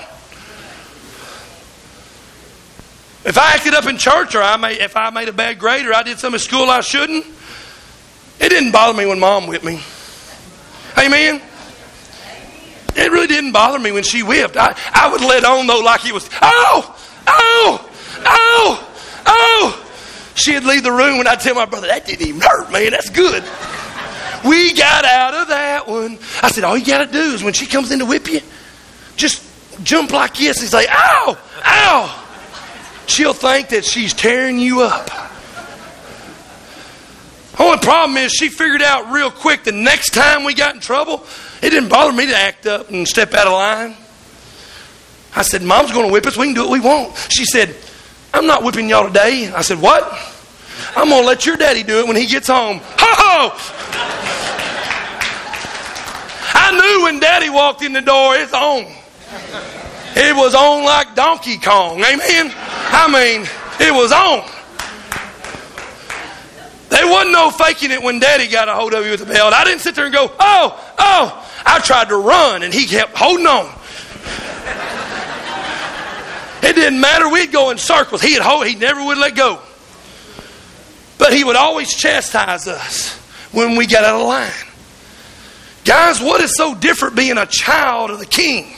[3.25, 5.85] If I acted up in church or I made, if I made a bad grade
[5.87, 7.25] or I did something at school I shouldn't,
[8.39, 9.81] it didn't bother me when mom whipped me.
[10.97, 11.41] Amen?
[12.95, 14.55] It really didn't bother me when she whipped.
[14.57, 17.89] I, I would let on though like it was, oh, oh,
[18.25, 18.93] oh,
[19.25, 19.81] oh.
[20.35, 22.91] She'd leave the room and I'd tell my brother, that didn't even hurt, man.
[22.91, 23.43] That's good.
[24.45, 26.19] We got out of that one.
[26.41, 28.41] I said, all you got to do is when she comes in to whip you,
[29.15, 29.43] just
[29.83, 32.21] jump like this and say, ow, ow.
[33.07, 35.09] She'll think that she's tearing you up.
[37.57, 41.25] Only problem is she figured out real quick the next time we got in trouble,
[41.65, 43.95] it didn't bother me to act up and step out of line.
[45.35, 46.37] I said, Mom's going to whip us.
[46.37, 47.15] We can do what we want.
[47.31, 47.75] She said,
[48.31, 49.51] I'm not whipping y'all today.
[49.51, 50.03] I said, What?
[50.95, 52.79] I'm going to let your daddy do it when he gets home.
[52.83, 53.51] Ho ho!
[56.53, 58.85] I knew when daddy walked in the door, it's on.
[60.15, 61.97] It was on like Donkey Kong.
[61.99, 62.51] Amen?
[62.55, 63.47] I mean,
[63.79, 64.47] it was on.
[66.89, 69.53] There wasn't no faking it when daddy got a hold of you with the belt.
[69.53, 71.51] I didn't sit there and go, oh, oh.
[71.65, 73.73] I tried to run and he kept holding on.
[76.61, 77.29] It didn't matter.
[77.29, 78.21] We'd go in circles.
[78.21, 79.59] He'd hold, he never would let go.
[81.17, 83.15] But he would always chastise us
[83.51, 84.51] when we got out of line.
[85.85, 88.73] Guys, what is so different being a child of the king?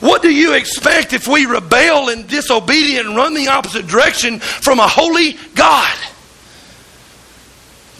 [0.00, 4.80] What do you expect if we rebel and disobedient and run the opposite direction from
[4.80, 5.96] a holy God?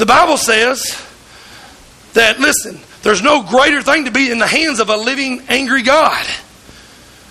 [0.00, 0.82] The Bible says
[2.14, 5.82] that, listen, there's no greater thing to be in the hands of a living, angry
[5.82, 6.26] God.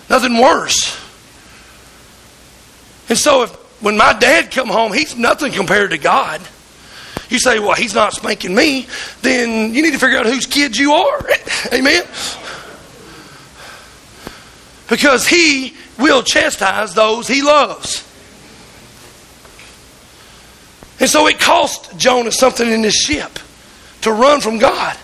[0.08, 0.96] Nothing worse.
[3.08, 3.50] And so if
[3.82, 6.40] when my dad come home, he's nothing compared to God
[7.30, 8.88] you say, well, he's not spanking me,
[9.22, 11.28] then you need to figure out whose kids you are.
[11.72, 12.02] Amen?
[14.88, 18.04] Because he will chastise those he loves.
[21.00, 23.38] And so it cost Jonah something in his ship
[24.02, 24.96] to run from God.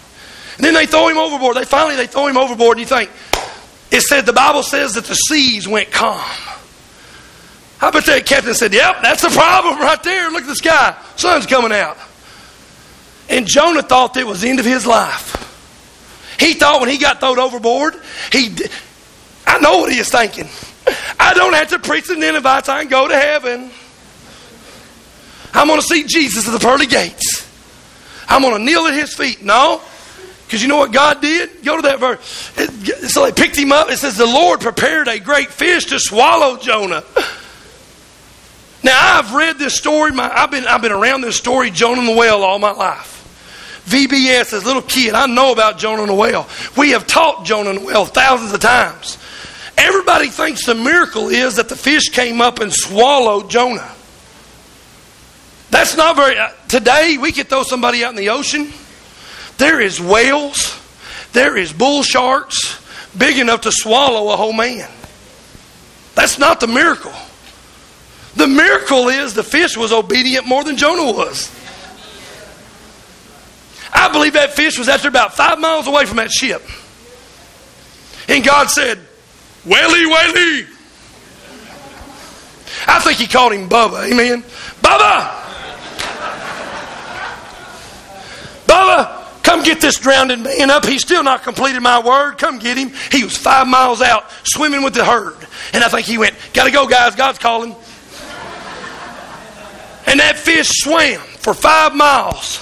[0.56, 1.56] And then they throw him overboard.
[1.56, 3.11] They finally they throw him overboard, and you think,
[3.90, 6.20] it said the Bible says that the seas went calm.
[7.80, 10.30] I bet that captain said, Yep, that's the problem right there.
[10.30, 10.97] Look at the sky.
[11.16, 11.99] Sun's coming out.
[13.28, 15.42] And Jonah thought it was the end of his life.
[16.38, 17.94] He thought when he got thrown overboard,
[18.32, 18.57] he.
[19.47, 20.49] I know what he is thinking.
[21.18, 22.68] I don't have to preach the Ninevites.
[22.68, 23.70] I can go to heaven.
[25.57, 27.50] I'm going to see Jesus at the pearly gates.
[28.28, 29.42] I'm going to kneel at his feet.
[29.42, 29.80] No,
[30.46, 31.64] because you know what God did?
[31.64, 32.52] Go to that verse.
[33.11, 33.90] So they picked him up.
[33.90, 37.04] It says, The Lord prepared a great fish to swallow Jonah.
[38.84, 40.12] Now, I've read this story.
[40.12, 43.14] My, I've, been, I've been around this story, Jonah and the whale, all my life.
[43.86, 46.46] VBS, as a little kid, I know about Jonah and the whale.
[46.76, 49.16] We have taught Jonah and the whale thousands of times.
[49.78, 53.95] Everybody thinks the miracle is that the fish came up and swallowed Jonah.
[55.70, 56.38] That's not very.
[56.38, 58.72] Uh, today, we could throw somebody out in the ocean.
[59.58, 60.78] There is whales,
[61.32, 62.82] there is bull sharks
[63.16, 64.88] big enough to swallow a whole man.
[66.14, 67.12] That's not the miracle.
[68.36, 71.50] The miracle is the fish was obedient more than Jonah was.
[73.92, 76.62] I believe that fish was after about five miles away from that ship.
[78.28, 78.98] And God said,
[79.64, 80.66] Whaley, Whaley.
[82.86, 84.10] I think he called him Bubba.
[84.10, 84.42] Amen.
[84.82, 85.45] Bubba!
[88.66, 90.84] Bubba, come get this drowning man up.
[90.84, 92.38] He's still not completed my word.
[92.38, 92.92] Come get him.
[93.10, 95.36] He was five miles out swimming with the herd.
[95.72, 97.14] And I think he went, Gotta go, guys.
[97.14, 97.74] God's calling.
[100.06, 102.58] And that fish swam for five miles.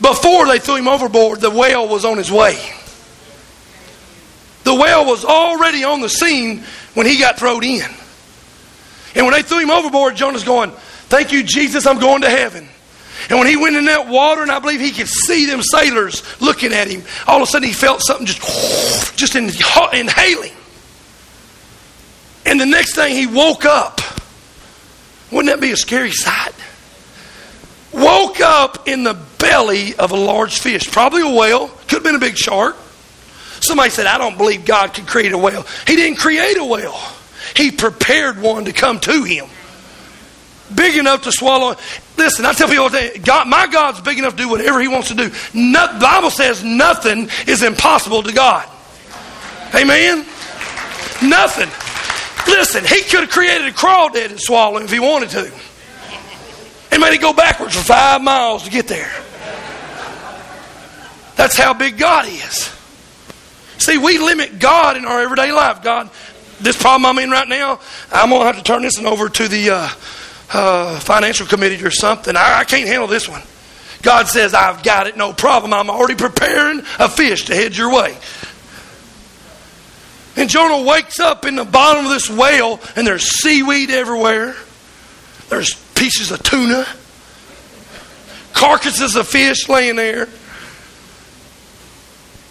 [0.00, 2.58] Before they threw him overboard, the whale was on his way.
[4.64, 6.64] The whale was already on the scene
[6.94, 7.90] when he got thrown in.
[9.14, 10.70] And when they threw him overboard, Jonah's going,
[11.10, 12.68] Thank you, Jesus, I'm going to heaven.
[13.28, 16.22] And when he went in that water, and I believe he could see them sailors
[16.40, 20.52] looking at him, all of a sudden he felt something just, just inhaling.
[22.46, 24.00] And the next thing he woke up.
[25.30, 26.54] Wouldn't that be a scary sight?
[27.92, 32.14] Woke up in the belly of a large fish, probably a whale, could have been
[32.14, 32.76] a big shark.
[33.60, 35.66] Somebody said, I don't believe God could create a whale.
[35.86, 36.98] He didn't create a whale,
[37.54, 39.46] He prepared one to come to Him.
[40.74, 41.76] Big enough to swallow.
[42.16, 44.88] Listen, I tell people all time, God, my God's big enough to do whatever He
[44.88, 45.30] wants to do.
[45.54, 48.68] No, the Bible says nothing is impossible to God.
[49.74, 50.18] Amen?
[51.22, 51.68] Nothing.
[52.46, 55.52] Listen, He could have created a crawdad and swallow him if He wanted to.
[56.92, 59.10] And made it go backwards for five miles to get there.
[61.36, 62.70] That's how big God is.
[63.78, 65.82] See, we limit God in our everyday life.
[65.82, 66.10] God,
[66.60, 67.80] this problem I'm in right now,
[68.12, 69.88] I'm going to have to turn this one over to the uh,
[70.52, 72.36] uh, financial committee or something.
[72.36, 73.42] I, I can't handle this one.
[74.02, 75.72] God says, I've got it, no problem.
[75.72, 78.16] I'm already preparing a fish to head your way.
[80.36, 84.56] And Jonah wakes up in the bottom of this whale, and there's seaweed everywhere.
[85.48, 86.86] There's pieces of tuna,
[88.54, 90.28] carcasses of fish laying there.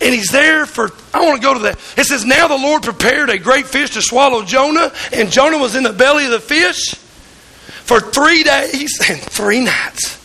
[0.01, 1.79] And he's there for, I want to go to that.
[1.97, 5.75] It says, Now the Lord prepared a great fish to swallow Jonah, and Jonah was
[5.75, 6.95] in the belly of the fish
[7.89, 10.23] for three days and three nights.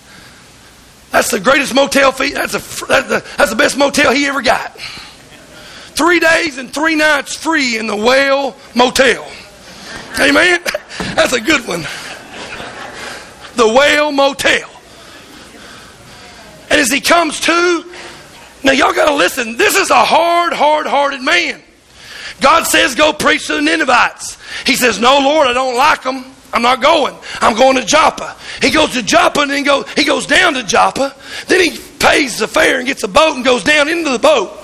[1.12, 2.32] That's the greatest motel fee.
[2.32, 4.76] That's, a, that's, the, that's the best motel he ever got.
[5.96, 9.26] Three days and three nights free in the whale motel.
[10.20, 10.60] Amen?
[11.14, 11.80] That's a good one.
[13.56, 14.68] The whale motel.
[16.70, 17.92] And as he comes to,
[18.62, 19.56] now, y'all got to listen.
[19.56, 21.62] This is a hard, hard hearted man.
[22.40, 24.36] God says, Go preach to the Ninevites.
[24.66, 26.33] He says, No, Lord, I don't like them.
[26.54, 27.16] I'm not going.
[27.40, 28.36] I'm going to Joppa.
[28.62, 31.14] He goes to Joppa and then go, he goes down to Joppa.
[31.48, 34.58] Then he pays the fare and gets a boat and goes down into the boat.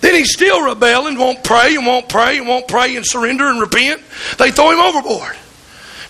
[0.00, 3.60] Then he's still rebelling, won't pray and won't pray and won't pray and surrender and
[3.60, 4.02] repent.
[4.38, 5.36] They throw him overboard.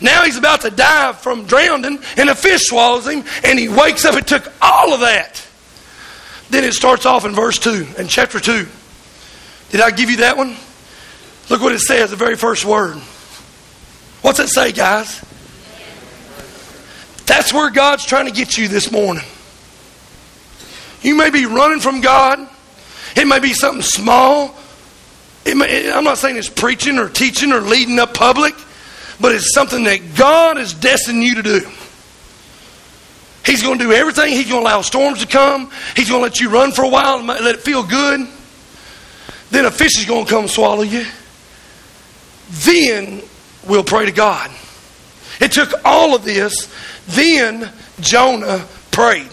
[0.00, 4.06] Now he's about to die from drowning, and a fish swallows him, and he wakes
[4.06, 4.14] up.
[4.14, 5.46] It took all of that
[6.50, 8.66] then it starts off in verse 2, in chapter 2.
[9.70, 10.56] Did I give you that one?
[11.48, 13.00] Look what it says, the very first word.
[14.22, 15.24] What's it say, guys?
[17.26, 19.24] That's where God's trying to get you this morning.
[21.02, 22.38] You may be running from God.
[23.16, 24.54] It may be something small.
[25.46, 28.54] May, I'm not saying it's preaching or teaching or leading up public,
[29.20, 31.70] but it's something that God has destined you to do.
[33.44, 34.32] He's going to do everything.
[34.32, 35.70] He's going to allow storms to come.
[35.96, 38.28] He's going to let you run for a while and let it feel good.
[39.50, 41.06] Then a fish is going to come swallow you.
[42.50, 43.22] Then
[43.66, 44.50] we'll pray to God.
[45.40, 46.72] It took all of this.
[47.06, 49.28] Then Jonah prayed.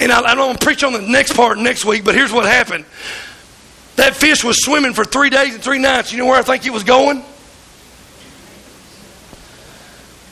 [0.00, 2.84] And I, I don't preach on the next part next week, but here's what happened.
[3.96, 6.12] That fish was swimming for three days and three nights.
[6.12, 7.24] You know where I think it was going?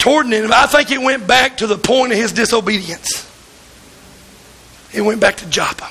[0.03, 3.25] toward Nineveh, I think it went back to the point of his disobedience.
[4.93, 5.85] It went back to Joppa.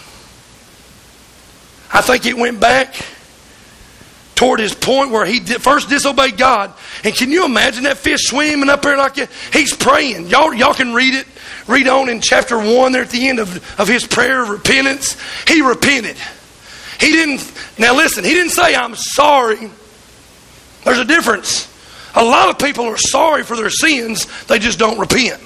[1.93, 2.93] I think it went back
[4.41, 6.73] toward his point where he first disobeyed God.
[7.03, 9.29] And can you imagine that fish swimming up there like that?
[9.53, 10.29] He's praying.
[10.29, 11.27] Y'all, y'all can read it.
[11.67, 15.15] Read on in chapter 1 there at the end of, of his prayer of repentance.
[15.47, 16.17] He repented.
[16.99, 19.69] He didn't, now listen, he didn't say, I'm sorry.
[20.85, 21.71] There's a difference.
[22.15, 25.39] A lot of people are sorry for their sins, they just don't repent.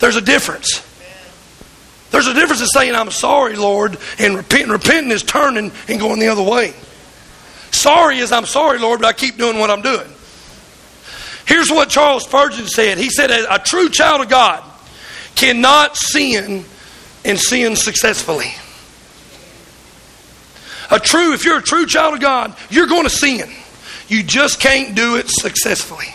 [0.00, 0.84] There's a difference.
[2.10, 4.68] There's a difference in saying, I'm sorry, Lord, and repenting.
[4.68, 6.74] Repenting is turning and going the other way.
[7.70, 10.08] Sorry is, I'm sorry, Lord, but I keep doing what I'm doing.
[11.46, 14.64] Here's what Charles Spurgeon said He said, A true child of God
[15.34, 16.64] cannot sin
[17.24, 18.52] and sin successfully.
[20.90, 23.50] A true, if you're a true child of God, you're going to sin.
[24.08, 26.06] You just can't do it successfully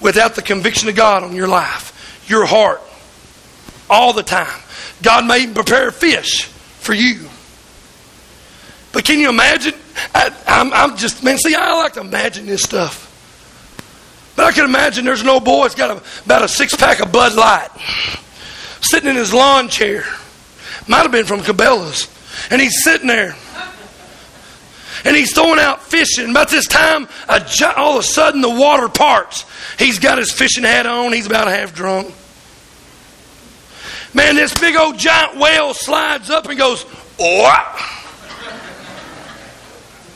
[0.00, 2.80] without the conviction of God on your life, your heart,
[3.90, 4.60] all the time.
[5.02, 7.28] God may prepare fish for you.
[8.94, 9.74] But can you imagine?
[10.14, 13.10] I, am just, man, see, I like to imagine this stuff.
[14.36, 17.00] But I can imagine there's an old boy that's got a, about a six pack
[17.00, 17.70] of Bud Light
[18.80, 20.04] sitting in his lawn chair.
[20.86, 22.08] Might have been from Cabela's.
[22.50, 23.34] And he's sitting there.
[25.04, 26.30] And he's throwing out fishing.
[26.30, 27.44] About this time, a,
[27.76, 29.44] all of a sudden the water parts.
[29.76, 31.12] He's got his fishing hat on.
[31.12, 32.14] He's about half drunk.
[34.14, 36.86] Man, this big old giant whale slides up and goes,
[37.18, 38.03] oh.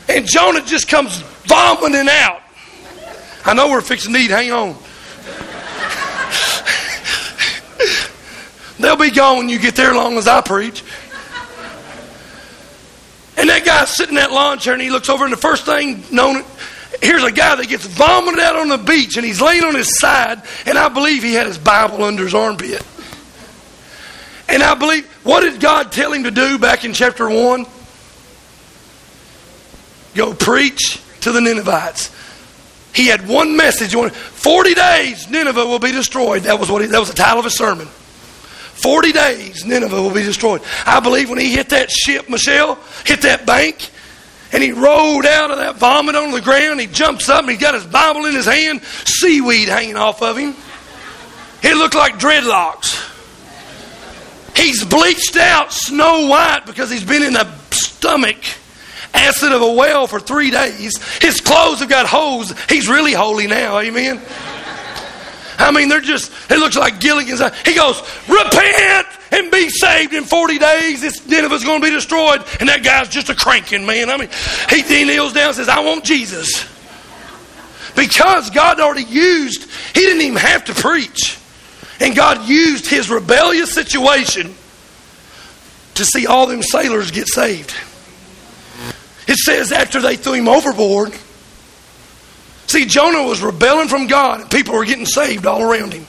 [0.08, 2.40] And Jonah just comes vomiting out.
[3.44, 4.30] I know we're fixing to eat.
[4.30, 4.76] Hang on.
[8.78, 10.84] They'll be gone when you get there, as long as I preach.
[13.36, 15.64] And that guy's sitting in that lawn chair and he looks over, and the first
[15.64, 16.44] thing known,
[17.00, 19.98] here's a guy that gets vomited out on the beach and he's laying on his
[19.98, 22.84] side, and I believe he had his Bible under his armpit.
[24.48, 27.66] And I believe, what did God tell him to do back in chapter 1?
[30.18, 32.12] Go preach to the Ninevites.
[32.92, 33.94] He had one message.
[33.94, 36.42] 40 days, Nineveh will be destroyed.
[36.42, 37.86] That was, what he, that was the title of his sermon.
[37.86, 40.62] 40 days, Nineveh will be destroyed.
[40.84, 43.90] I believe when he hit that ship, Michelle, hit that bank,
[44.50, 47.56] and he rolled out of that vomit on the ground, he jumps up and he
[47.56, 50.56] got his Bible in his hand, seaweed hanging off of him.
[51.62, 53.04] He looked like dreadlocks.
[54.56, 58.42] He's bleached out snow white because he's been in the stomach
[59.14, 60.96] acid of a well for three days.
[61.20, 62.54] His clothes have got holes.
[62.68, 63.78] He's really holy now.
[63.78, 64.20] Amen.
[65.58, 67.42] I mean, they're just, it looks like Gilligan's.
[67.64, 71.00] He goes, repent and be saved in 40 days.
[71.00, 72.44] This Nineveh's going to be destroyed.
[72.60, 74.08] And that guy's just a cranking, man.
[74.08, 74.28] I mean,
[74.70, 76.64] he, he kneels down and says, I want Jesus.
[77.96, 81.38] Because God already used, he didn't even have to preach.
[82.00, 84.54] And God used his rebellious situation
[85.94, 87.74] to see all them sailors get saved.
[89.28, 91.14] It says after they threw him overboard,
[92.68, 96.04] See, Jonah was rebelling from God, and people were getting saved all around him.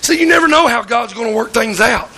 [0.00, 2.10] See, you never know how God's going to work things out.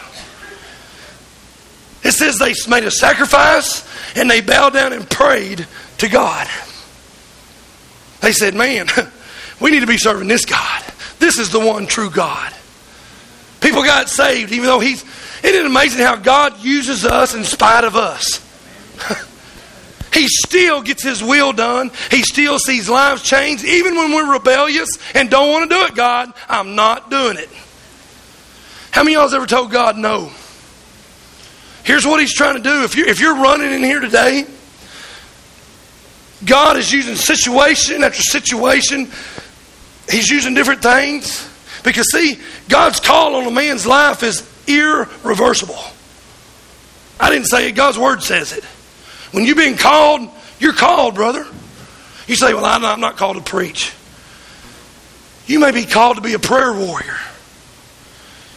[2.03, 5.67] It says they made a sacrifice and they bowed down and prayed
[5.99, 6.49] to God.
[8.21, 8.87] They said, Man,
[9.61, 10.85] we need to be serving this God.
[11.19, 12.53] This is the one true God.
[13.61, 15.05] People got saved, even though He's.
[15.43, 18.46] Isn't it amazing how God uses us in spite of us?
[20.17, 21.91] He still gets his will done.
[22.11, 23.63] He still sees lives change.
[23.63, 27.51] Even when we're rebellious and don't want to do it, God, I'm not doing it.
[28.93, 30.31] How many of y'all's ever told God no?
[31.85, 32.83] Here's what he's trying to do.
[32.83, 34.47] If you're, if you're running in here today,
[36.47, 39.11] God is using situation after situation.
[40.09, 41.47] He's using different things.
[41.85, 42.39] Because, see,
[42.71, 45.79] God's call on a man's life is irreversible.
[47.21, 48.65] I didn't say it, God's word says it.
[49.37, 51.47] When you've been called, you're called, brother.
[52.27, 53.93] You say, Well, I'm not called to preach.
[55.47, 57.19] You may be called to be a prayer warrior.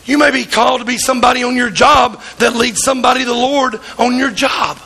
[0.06, 3.34] You may be called to be somebody on your job that leads somebody to the
[3.34, 4.80] Lord on your job.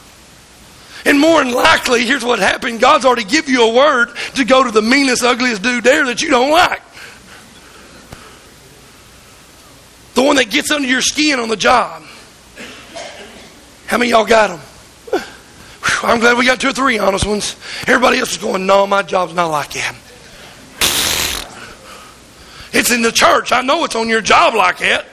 [1.05, 4.63] And more than likely, here's what happened God's already give you a word to go
[4.63, 6.81] to the meanest, ugliest dude there that you don't like.
[10.15, 12.01] The one that gets under your skin on the job.
[13.85, 14.59] How many y'all got them?
[16.03, 17.55] I'm glad we got two or three honest ones.
[17.87, 19.95] Everybody else is going, no, my job's not like that.
[22.73, 23.51] It's in the church.
[23.51, 25.05] I know it's on your job like that.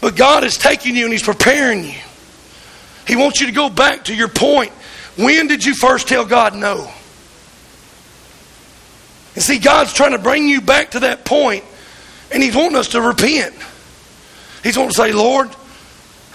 [0.00, 1.94] But God is taking you and He's preparing you.
[3.06, 4.70] He wants you to go back to your point.
[5.16, 6.90] When did you first tell God no?
[9.34, 11.64] And see, God's trying to bring you back to that point,
[12.30, 13.54] and He's wanting us to repent.
[14.62, 15.50] He's wanting to say, Lord,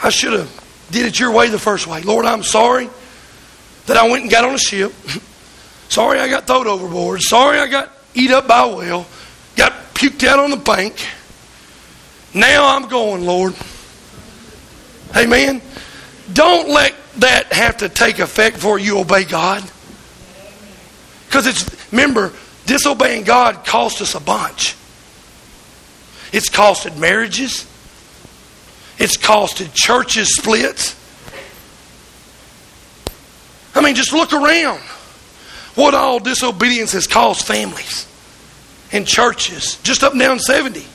[0.02, 2.02] I should have did it your way the first way.
[2.02, 2.90] Lord, I'm sorry
[3.86, 4.94] that I went and got on a ship.
[5.90, 7.22] sorry I got thrown overboard.
[7.22, 9.06] Sorry I got eat up by a whale.
[9.56, 10.96] Got puked out on the bank.
[12.34, 13.56] Now I'm going, Lord.
[15.16, 15.62] Amen.
[16.32, 19.64] Don't let that have to take effect before you obey God?
[21.26, 22.34] Because it's, remember,
[22.66, 24.76] disobeying God cost us a bunch.
[26.32, 27.66] It's costed marriages.
[29.00, 30.96] It's costed churches splits.
[33.74, 34.82] I mean, just look around.
[35.76, 38.06] What all disobedience has cost families
[38.92, 40.86] and churches, just up and down 70.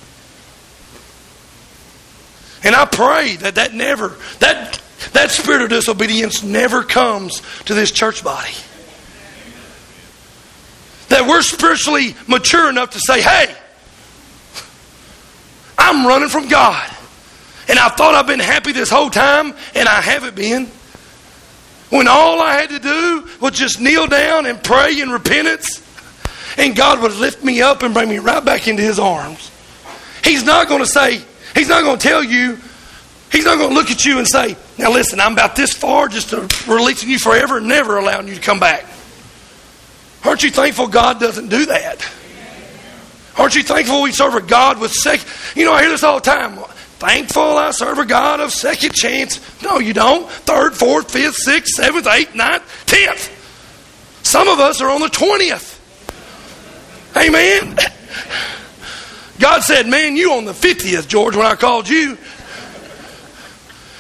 [2.65, 4.81] And I pray that that never, that,
[5.13, 8.53] that spirit of disobedience never comes to this church body.
[11.09, 13.55] That we're spiritually mature enough to say, hey,
[15.79, 16.91] I'm running from God.
[17.69, 20.69] And I thought I've been happy this whole time, and I haven't been.
[21.91, 25.81] When all I had to do was just kneel down and pray in repentance,
[26.59, 29.51] and God would lift me up and bring me right back into His arms.
[30.23, 31.23] He's not going to say,
[31.55, 32.59] He's not going to tell you,
[33.31, 36.09] He's not going to look at you and say, Now listen, I'm about this far
[36.09, 38.85] just to releasing you forever and never allowing you to come back.
[40.25, 42.05] Aren't you thankful God doesn't do that?
[43.37, 45.29] Aren't you thankful we serve a God with second?
[45.55, 46.59] You know, I hear this all the time.
[47.05, 49.39] Thankful I serve a God of second chance.
[49.63, 50.27] No, you don't.
[50.31, 53.31] Third, fourth, fifth, sixth, seventh, eighth, ninth, tenth.
[54.23, 55.75] Some of us are on the twentieth.
[57.15, 57.77] Amen.
[59.39, 62.17] God said, Man, you on the 50th, George, when I called you.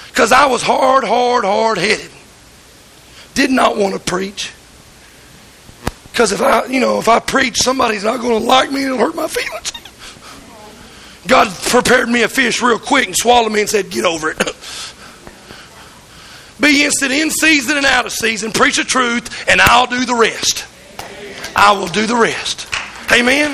[0.09, 2.11] Because I was hard, hard, hard headed.
[3.35, 4.51] Did not want to preach.
[6.11, 8.95] Because if I, you know, if I preach, somebody's not going to like me and
[8.95, 9.73] it'll hurt my feelings.
[11.27, 14.39] God prepared me a fish real quick and swallowed me and said, Get over it.
[16.61, 18.53] Be instant in season and out of season.
[18.53, 20.67] Preach the truth, and I'll do the rest.
[21.57, 22.69] I will do the rest.
[23.13, 23.51] Amen.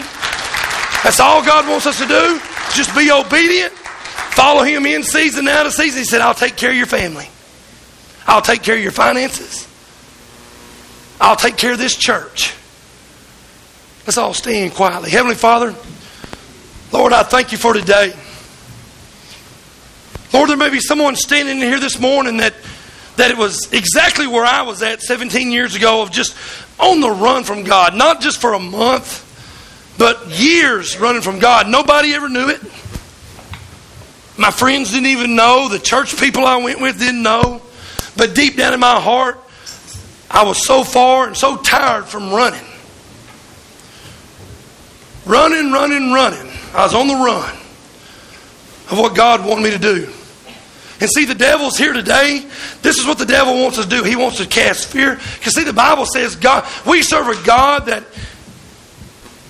[1.02, 2.40] That's all God wants us to do.
[2.74, 3.72] Just be obedient.
[3.72, 6.00] Follow Him in season, and out of season.
[6.00, 7.28] He said, I'll take care of your family.
[8.26, 9.66] I'll take care of your finances.
[11.20, 12.54] I'll take care of this church.
[14.06, 15.10] Let's all stand quietly.
[15.10, 15.74] Heavenly Father,
[16.92, 18.12] Lord, I thank you for today.
[20.32, 22.54] Lord, there may be someone standing here this morning that,
[23.16, 26.36] that it was exactly where I was at 17 years ago of just
[26.80, 29.26] on the run from God, not just for a month,
[29.98, 31.68] but years running from God.
[31.68, 32.60] Nobody ever knew it.
[34.36, 35.68] My friends didn't even know.
[35.68, 37.62] The church people I went with didn't know.
[38.16, 39.38] But deep down in my heart,
[40.28, 42.64] I was so far and so tired from running.
[45.26, 46.49] Running, running, running.
[46.72, 47.56] I was on the run
[48.90, 50.12] of what God wanted me to do.
[51.00, 52.44] And see, the devil's here today.
[52.82, 54.04] This is what the devil wants us to do.
[54.04, 55.14] He wants to cast fear.
[55.38, 58.04] Because see, the Bible says God, we serve a God that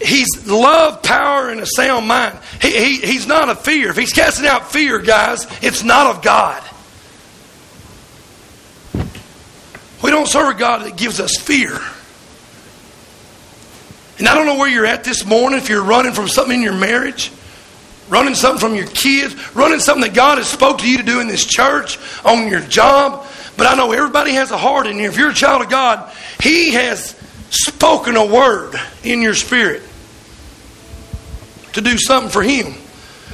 [0.00, 2.38] He's love, power, and a sound mind.
[2.62, 3.90] He, he, he's not a fear.
[3.90, 6.62] If he's casting out fear, guys, it's not of God.
[10.02, 11.78] We don't serve a God that gives us fear.
[14.20, 16.62] And I don't know where you're at this morning, if you're running from something in
[16.62, 17.32] your marriage,
[18.10, 21.20] running something from your kids, running something that God has spoke to you to do
[21.20, 23.26] in this church, on your job.
[23.56, 25.08] But I know everybody has a heart in here.
[25.08, 27.16] If you're a child of God, He has
[27.48, 29.82] spoken a word in your spirit
[31.72, 32.74] to do something for Him.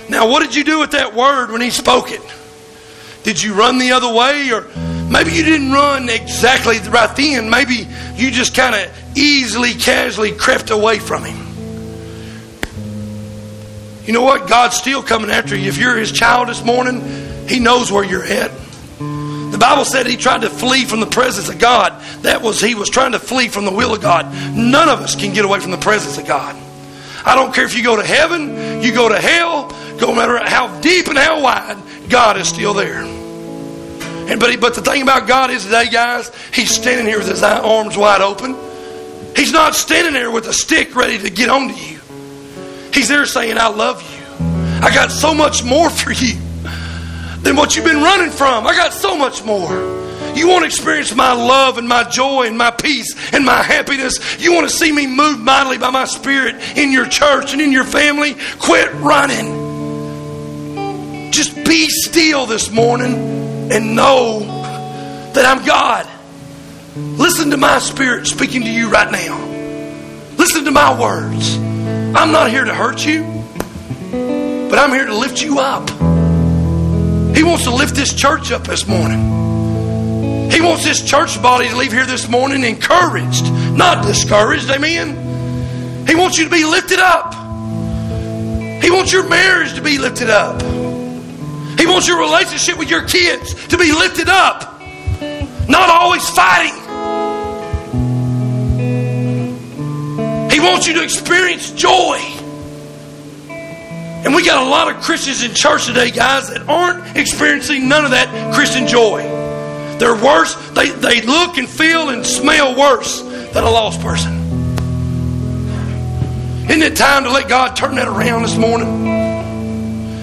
[0.09, 2.23] Now, what did you do with that word when He spoke it?
[3.25, 4.53] Did you run the other way?
[4.53, 4.69] Or
[5.11, 7.51] maybe you didn't run exactly right then.
[7.51, 11.47] Maybe you just kind of easily, casually crept away from Him.
[14.07, 14.49] You know what?
[14.49, 15.69] God's still coming after you.
[15.69, 18.53] If you're His child this morning, He knows where you're at.
[18.99, 22.01] The Bible said He tried to flee from the presence of God.
[22.23, 24.33] That was, He was trying to flee from the will of God.
[24.55, 26.57] None of us can get away from the presence of God.
[27.25, 30.81] I don't care if you go to heaven, you go to hell, no matter how
[30.81, 31.77] deep and how wide,
[32.09, 33.26] God is still there.
[34.29, 37.29] And but, he, but the thing about God is today, guys, He's standing here with
[37.29, 38.57] His arms wide open.
[39.37, 42.01] He's not standing there with a stick ready to get onto you.
[42.93, 44.17] He's there saying, I love you.
[44.83, 46.39] I got so much more for you
[47.43, 48.67] than what you've been running from.
[48.67, 49.71] I got so much more.
[50.35, 54.41] You want to experience my love and my joy and my peace and my happiness.
[54.41, 57.71] You want to see me moved mightily by my spirit in your church and in
[57.73, 58.35] your family.
[58.59, 59.65] Quit running.
[61.31, 63.36] Just be still this morning
[63.71, 64.41] and know
[65.35, 66.09] that I'm God.
[66.97, 69.39] Listen to my spirit speaking to you right now.
[70.37, 71.57] Listen to my words.
[71.57, 73.23] I'm not here to hurt you,
[74.71, 75.89] but I'm here to lift you up.
[77.37, 80.51] He wants to lift this church up this morning.
[80.51, 84.71] He wants this church body to leave here this morning encouraged, not discouraged.
[84.71, 86.07] Amen.
[86.07, 87.35] He wants you to be lifted up.
[88.83, 90.63] He wants your marriage to be lifted up.
[91.87, 94.81] He wants your relationship with your kids to be lifted up.
[95.69, 96.75] not always fighting.
[100.51, 102.19] He wants you to experience joy.
[103.49, 108.05] And we got a lot of Christians in church today, guys, that aren't experiencing none
[108.05, 109.23] of that Christian joy.
[110.01, 110.57] They're worse.
[110.71, 114.35] They, they look and feel and smell worse than a lost person.
[116.69, 119.16] Isn't it time to let God turn that around this morning?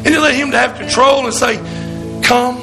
[0.06, 1.58] And to let Him to have control and say,
[2.24, 2.58] Come.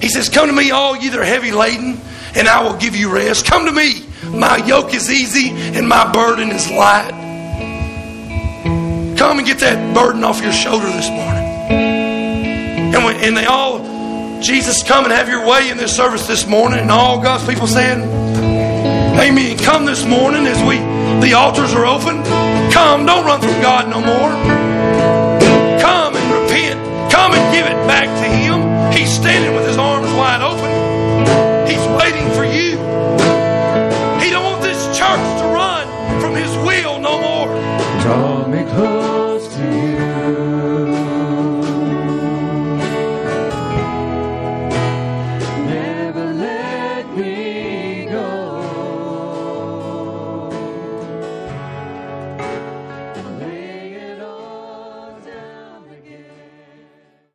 [0.00, 2.00] He says, Come to me, all ye that are heavy laden,
[2.34, 3.46] and I will give you rest.
[3.46, 4.04] Come to me.
[4.28, 7.10] My yoke is easy and my burden is light.
[9.16, 11.44] Come and get that burden off your shoulder this morning.
[12.94, 13.80] And, when, and they all,
[14.40, 16.80] Jesus, come and have your way in this service this morning.
[16.80, 19.58] And all God's people saying, Amen.
[19.58, 20.78] Come this morning as we
[21.20, 22.22] the altars are open.
[22.72, 24.69] Come, don't run from God no more.
[27.20, 28.92] Come and give it back to Him.
[28.94, 30.69] He's standing with His arms wide open.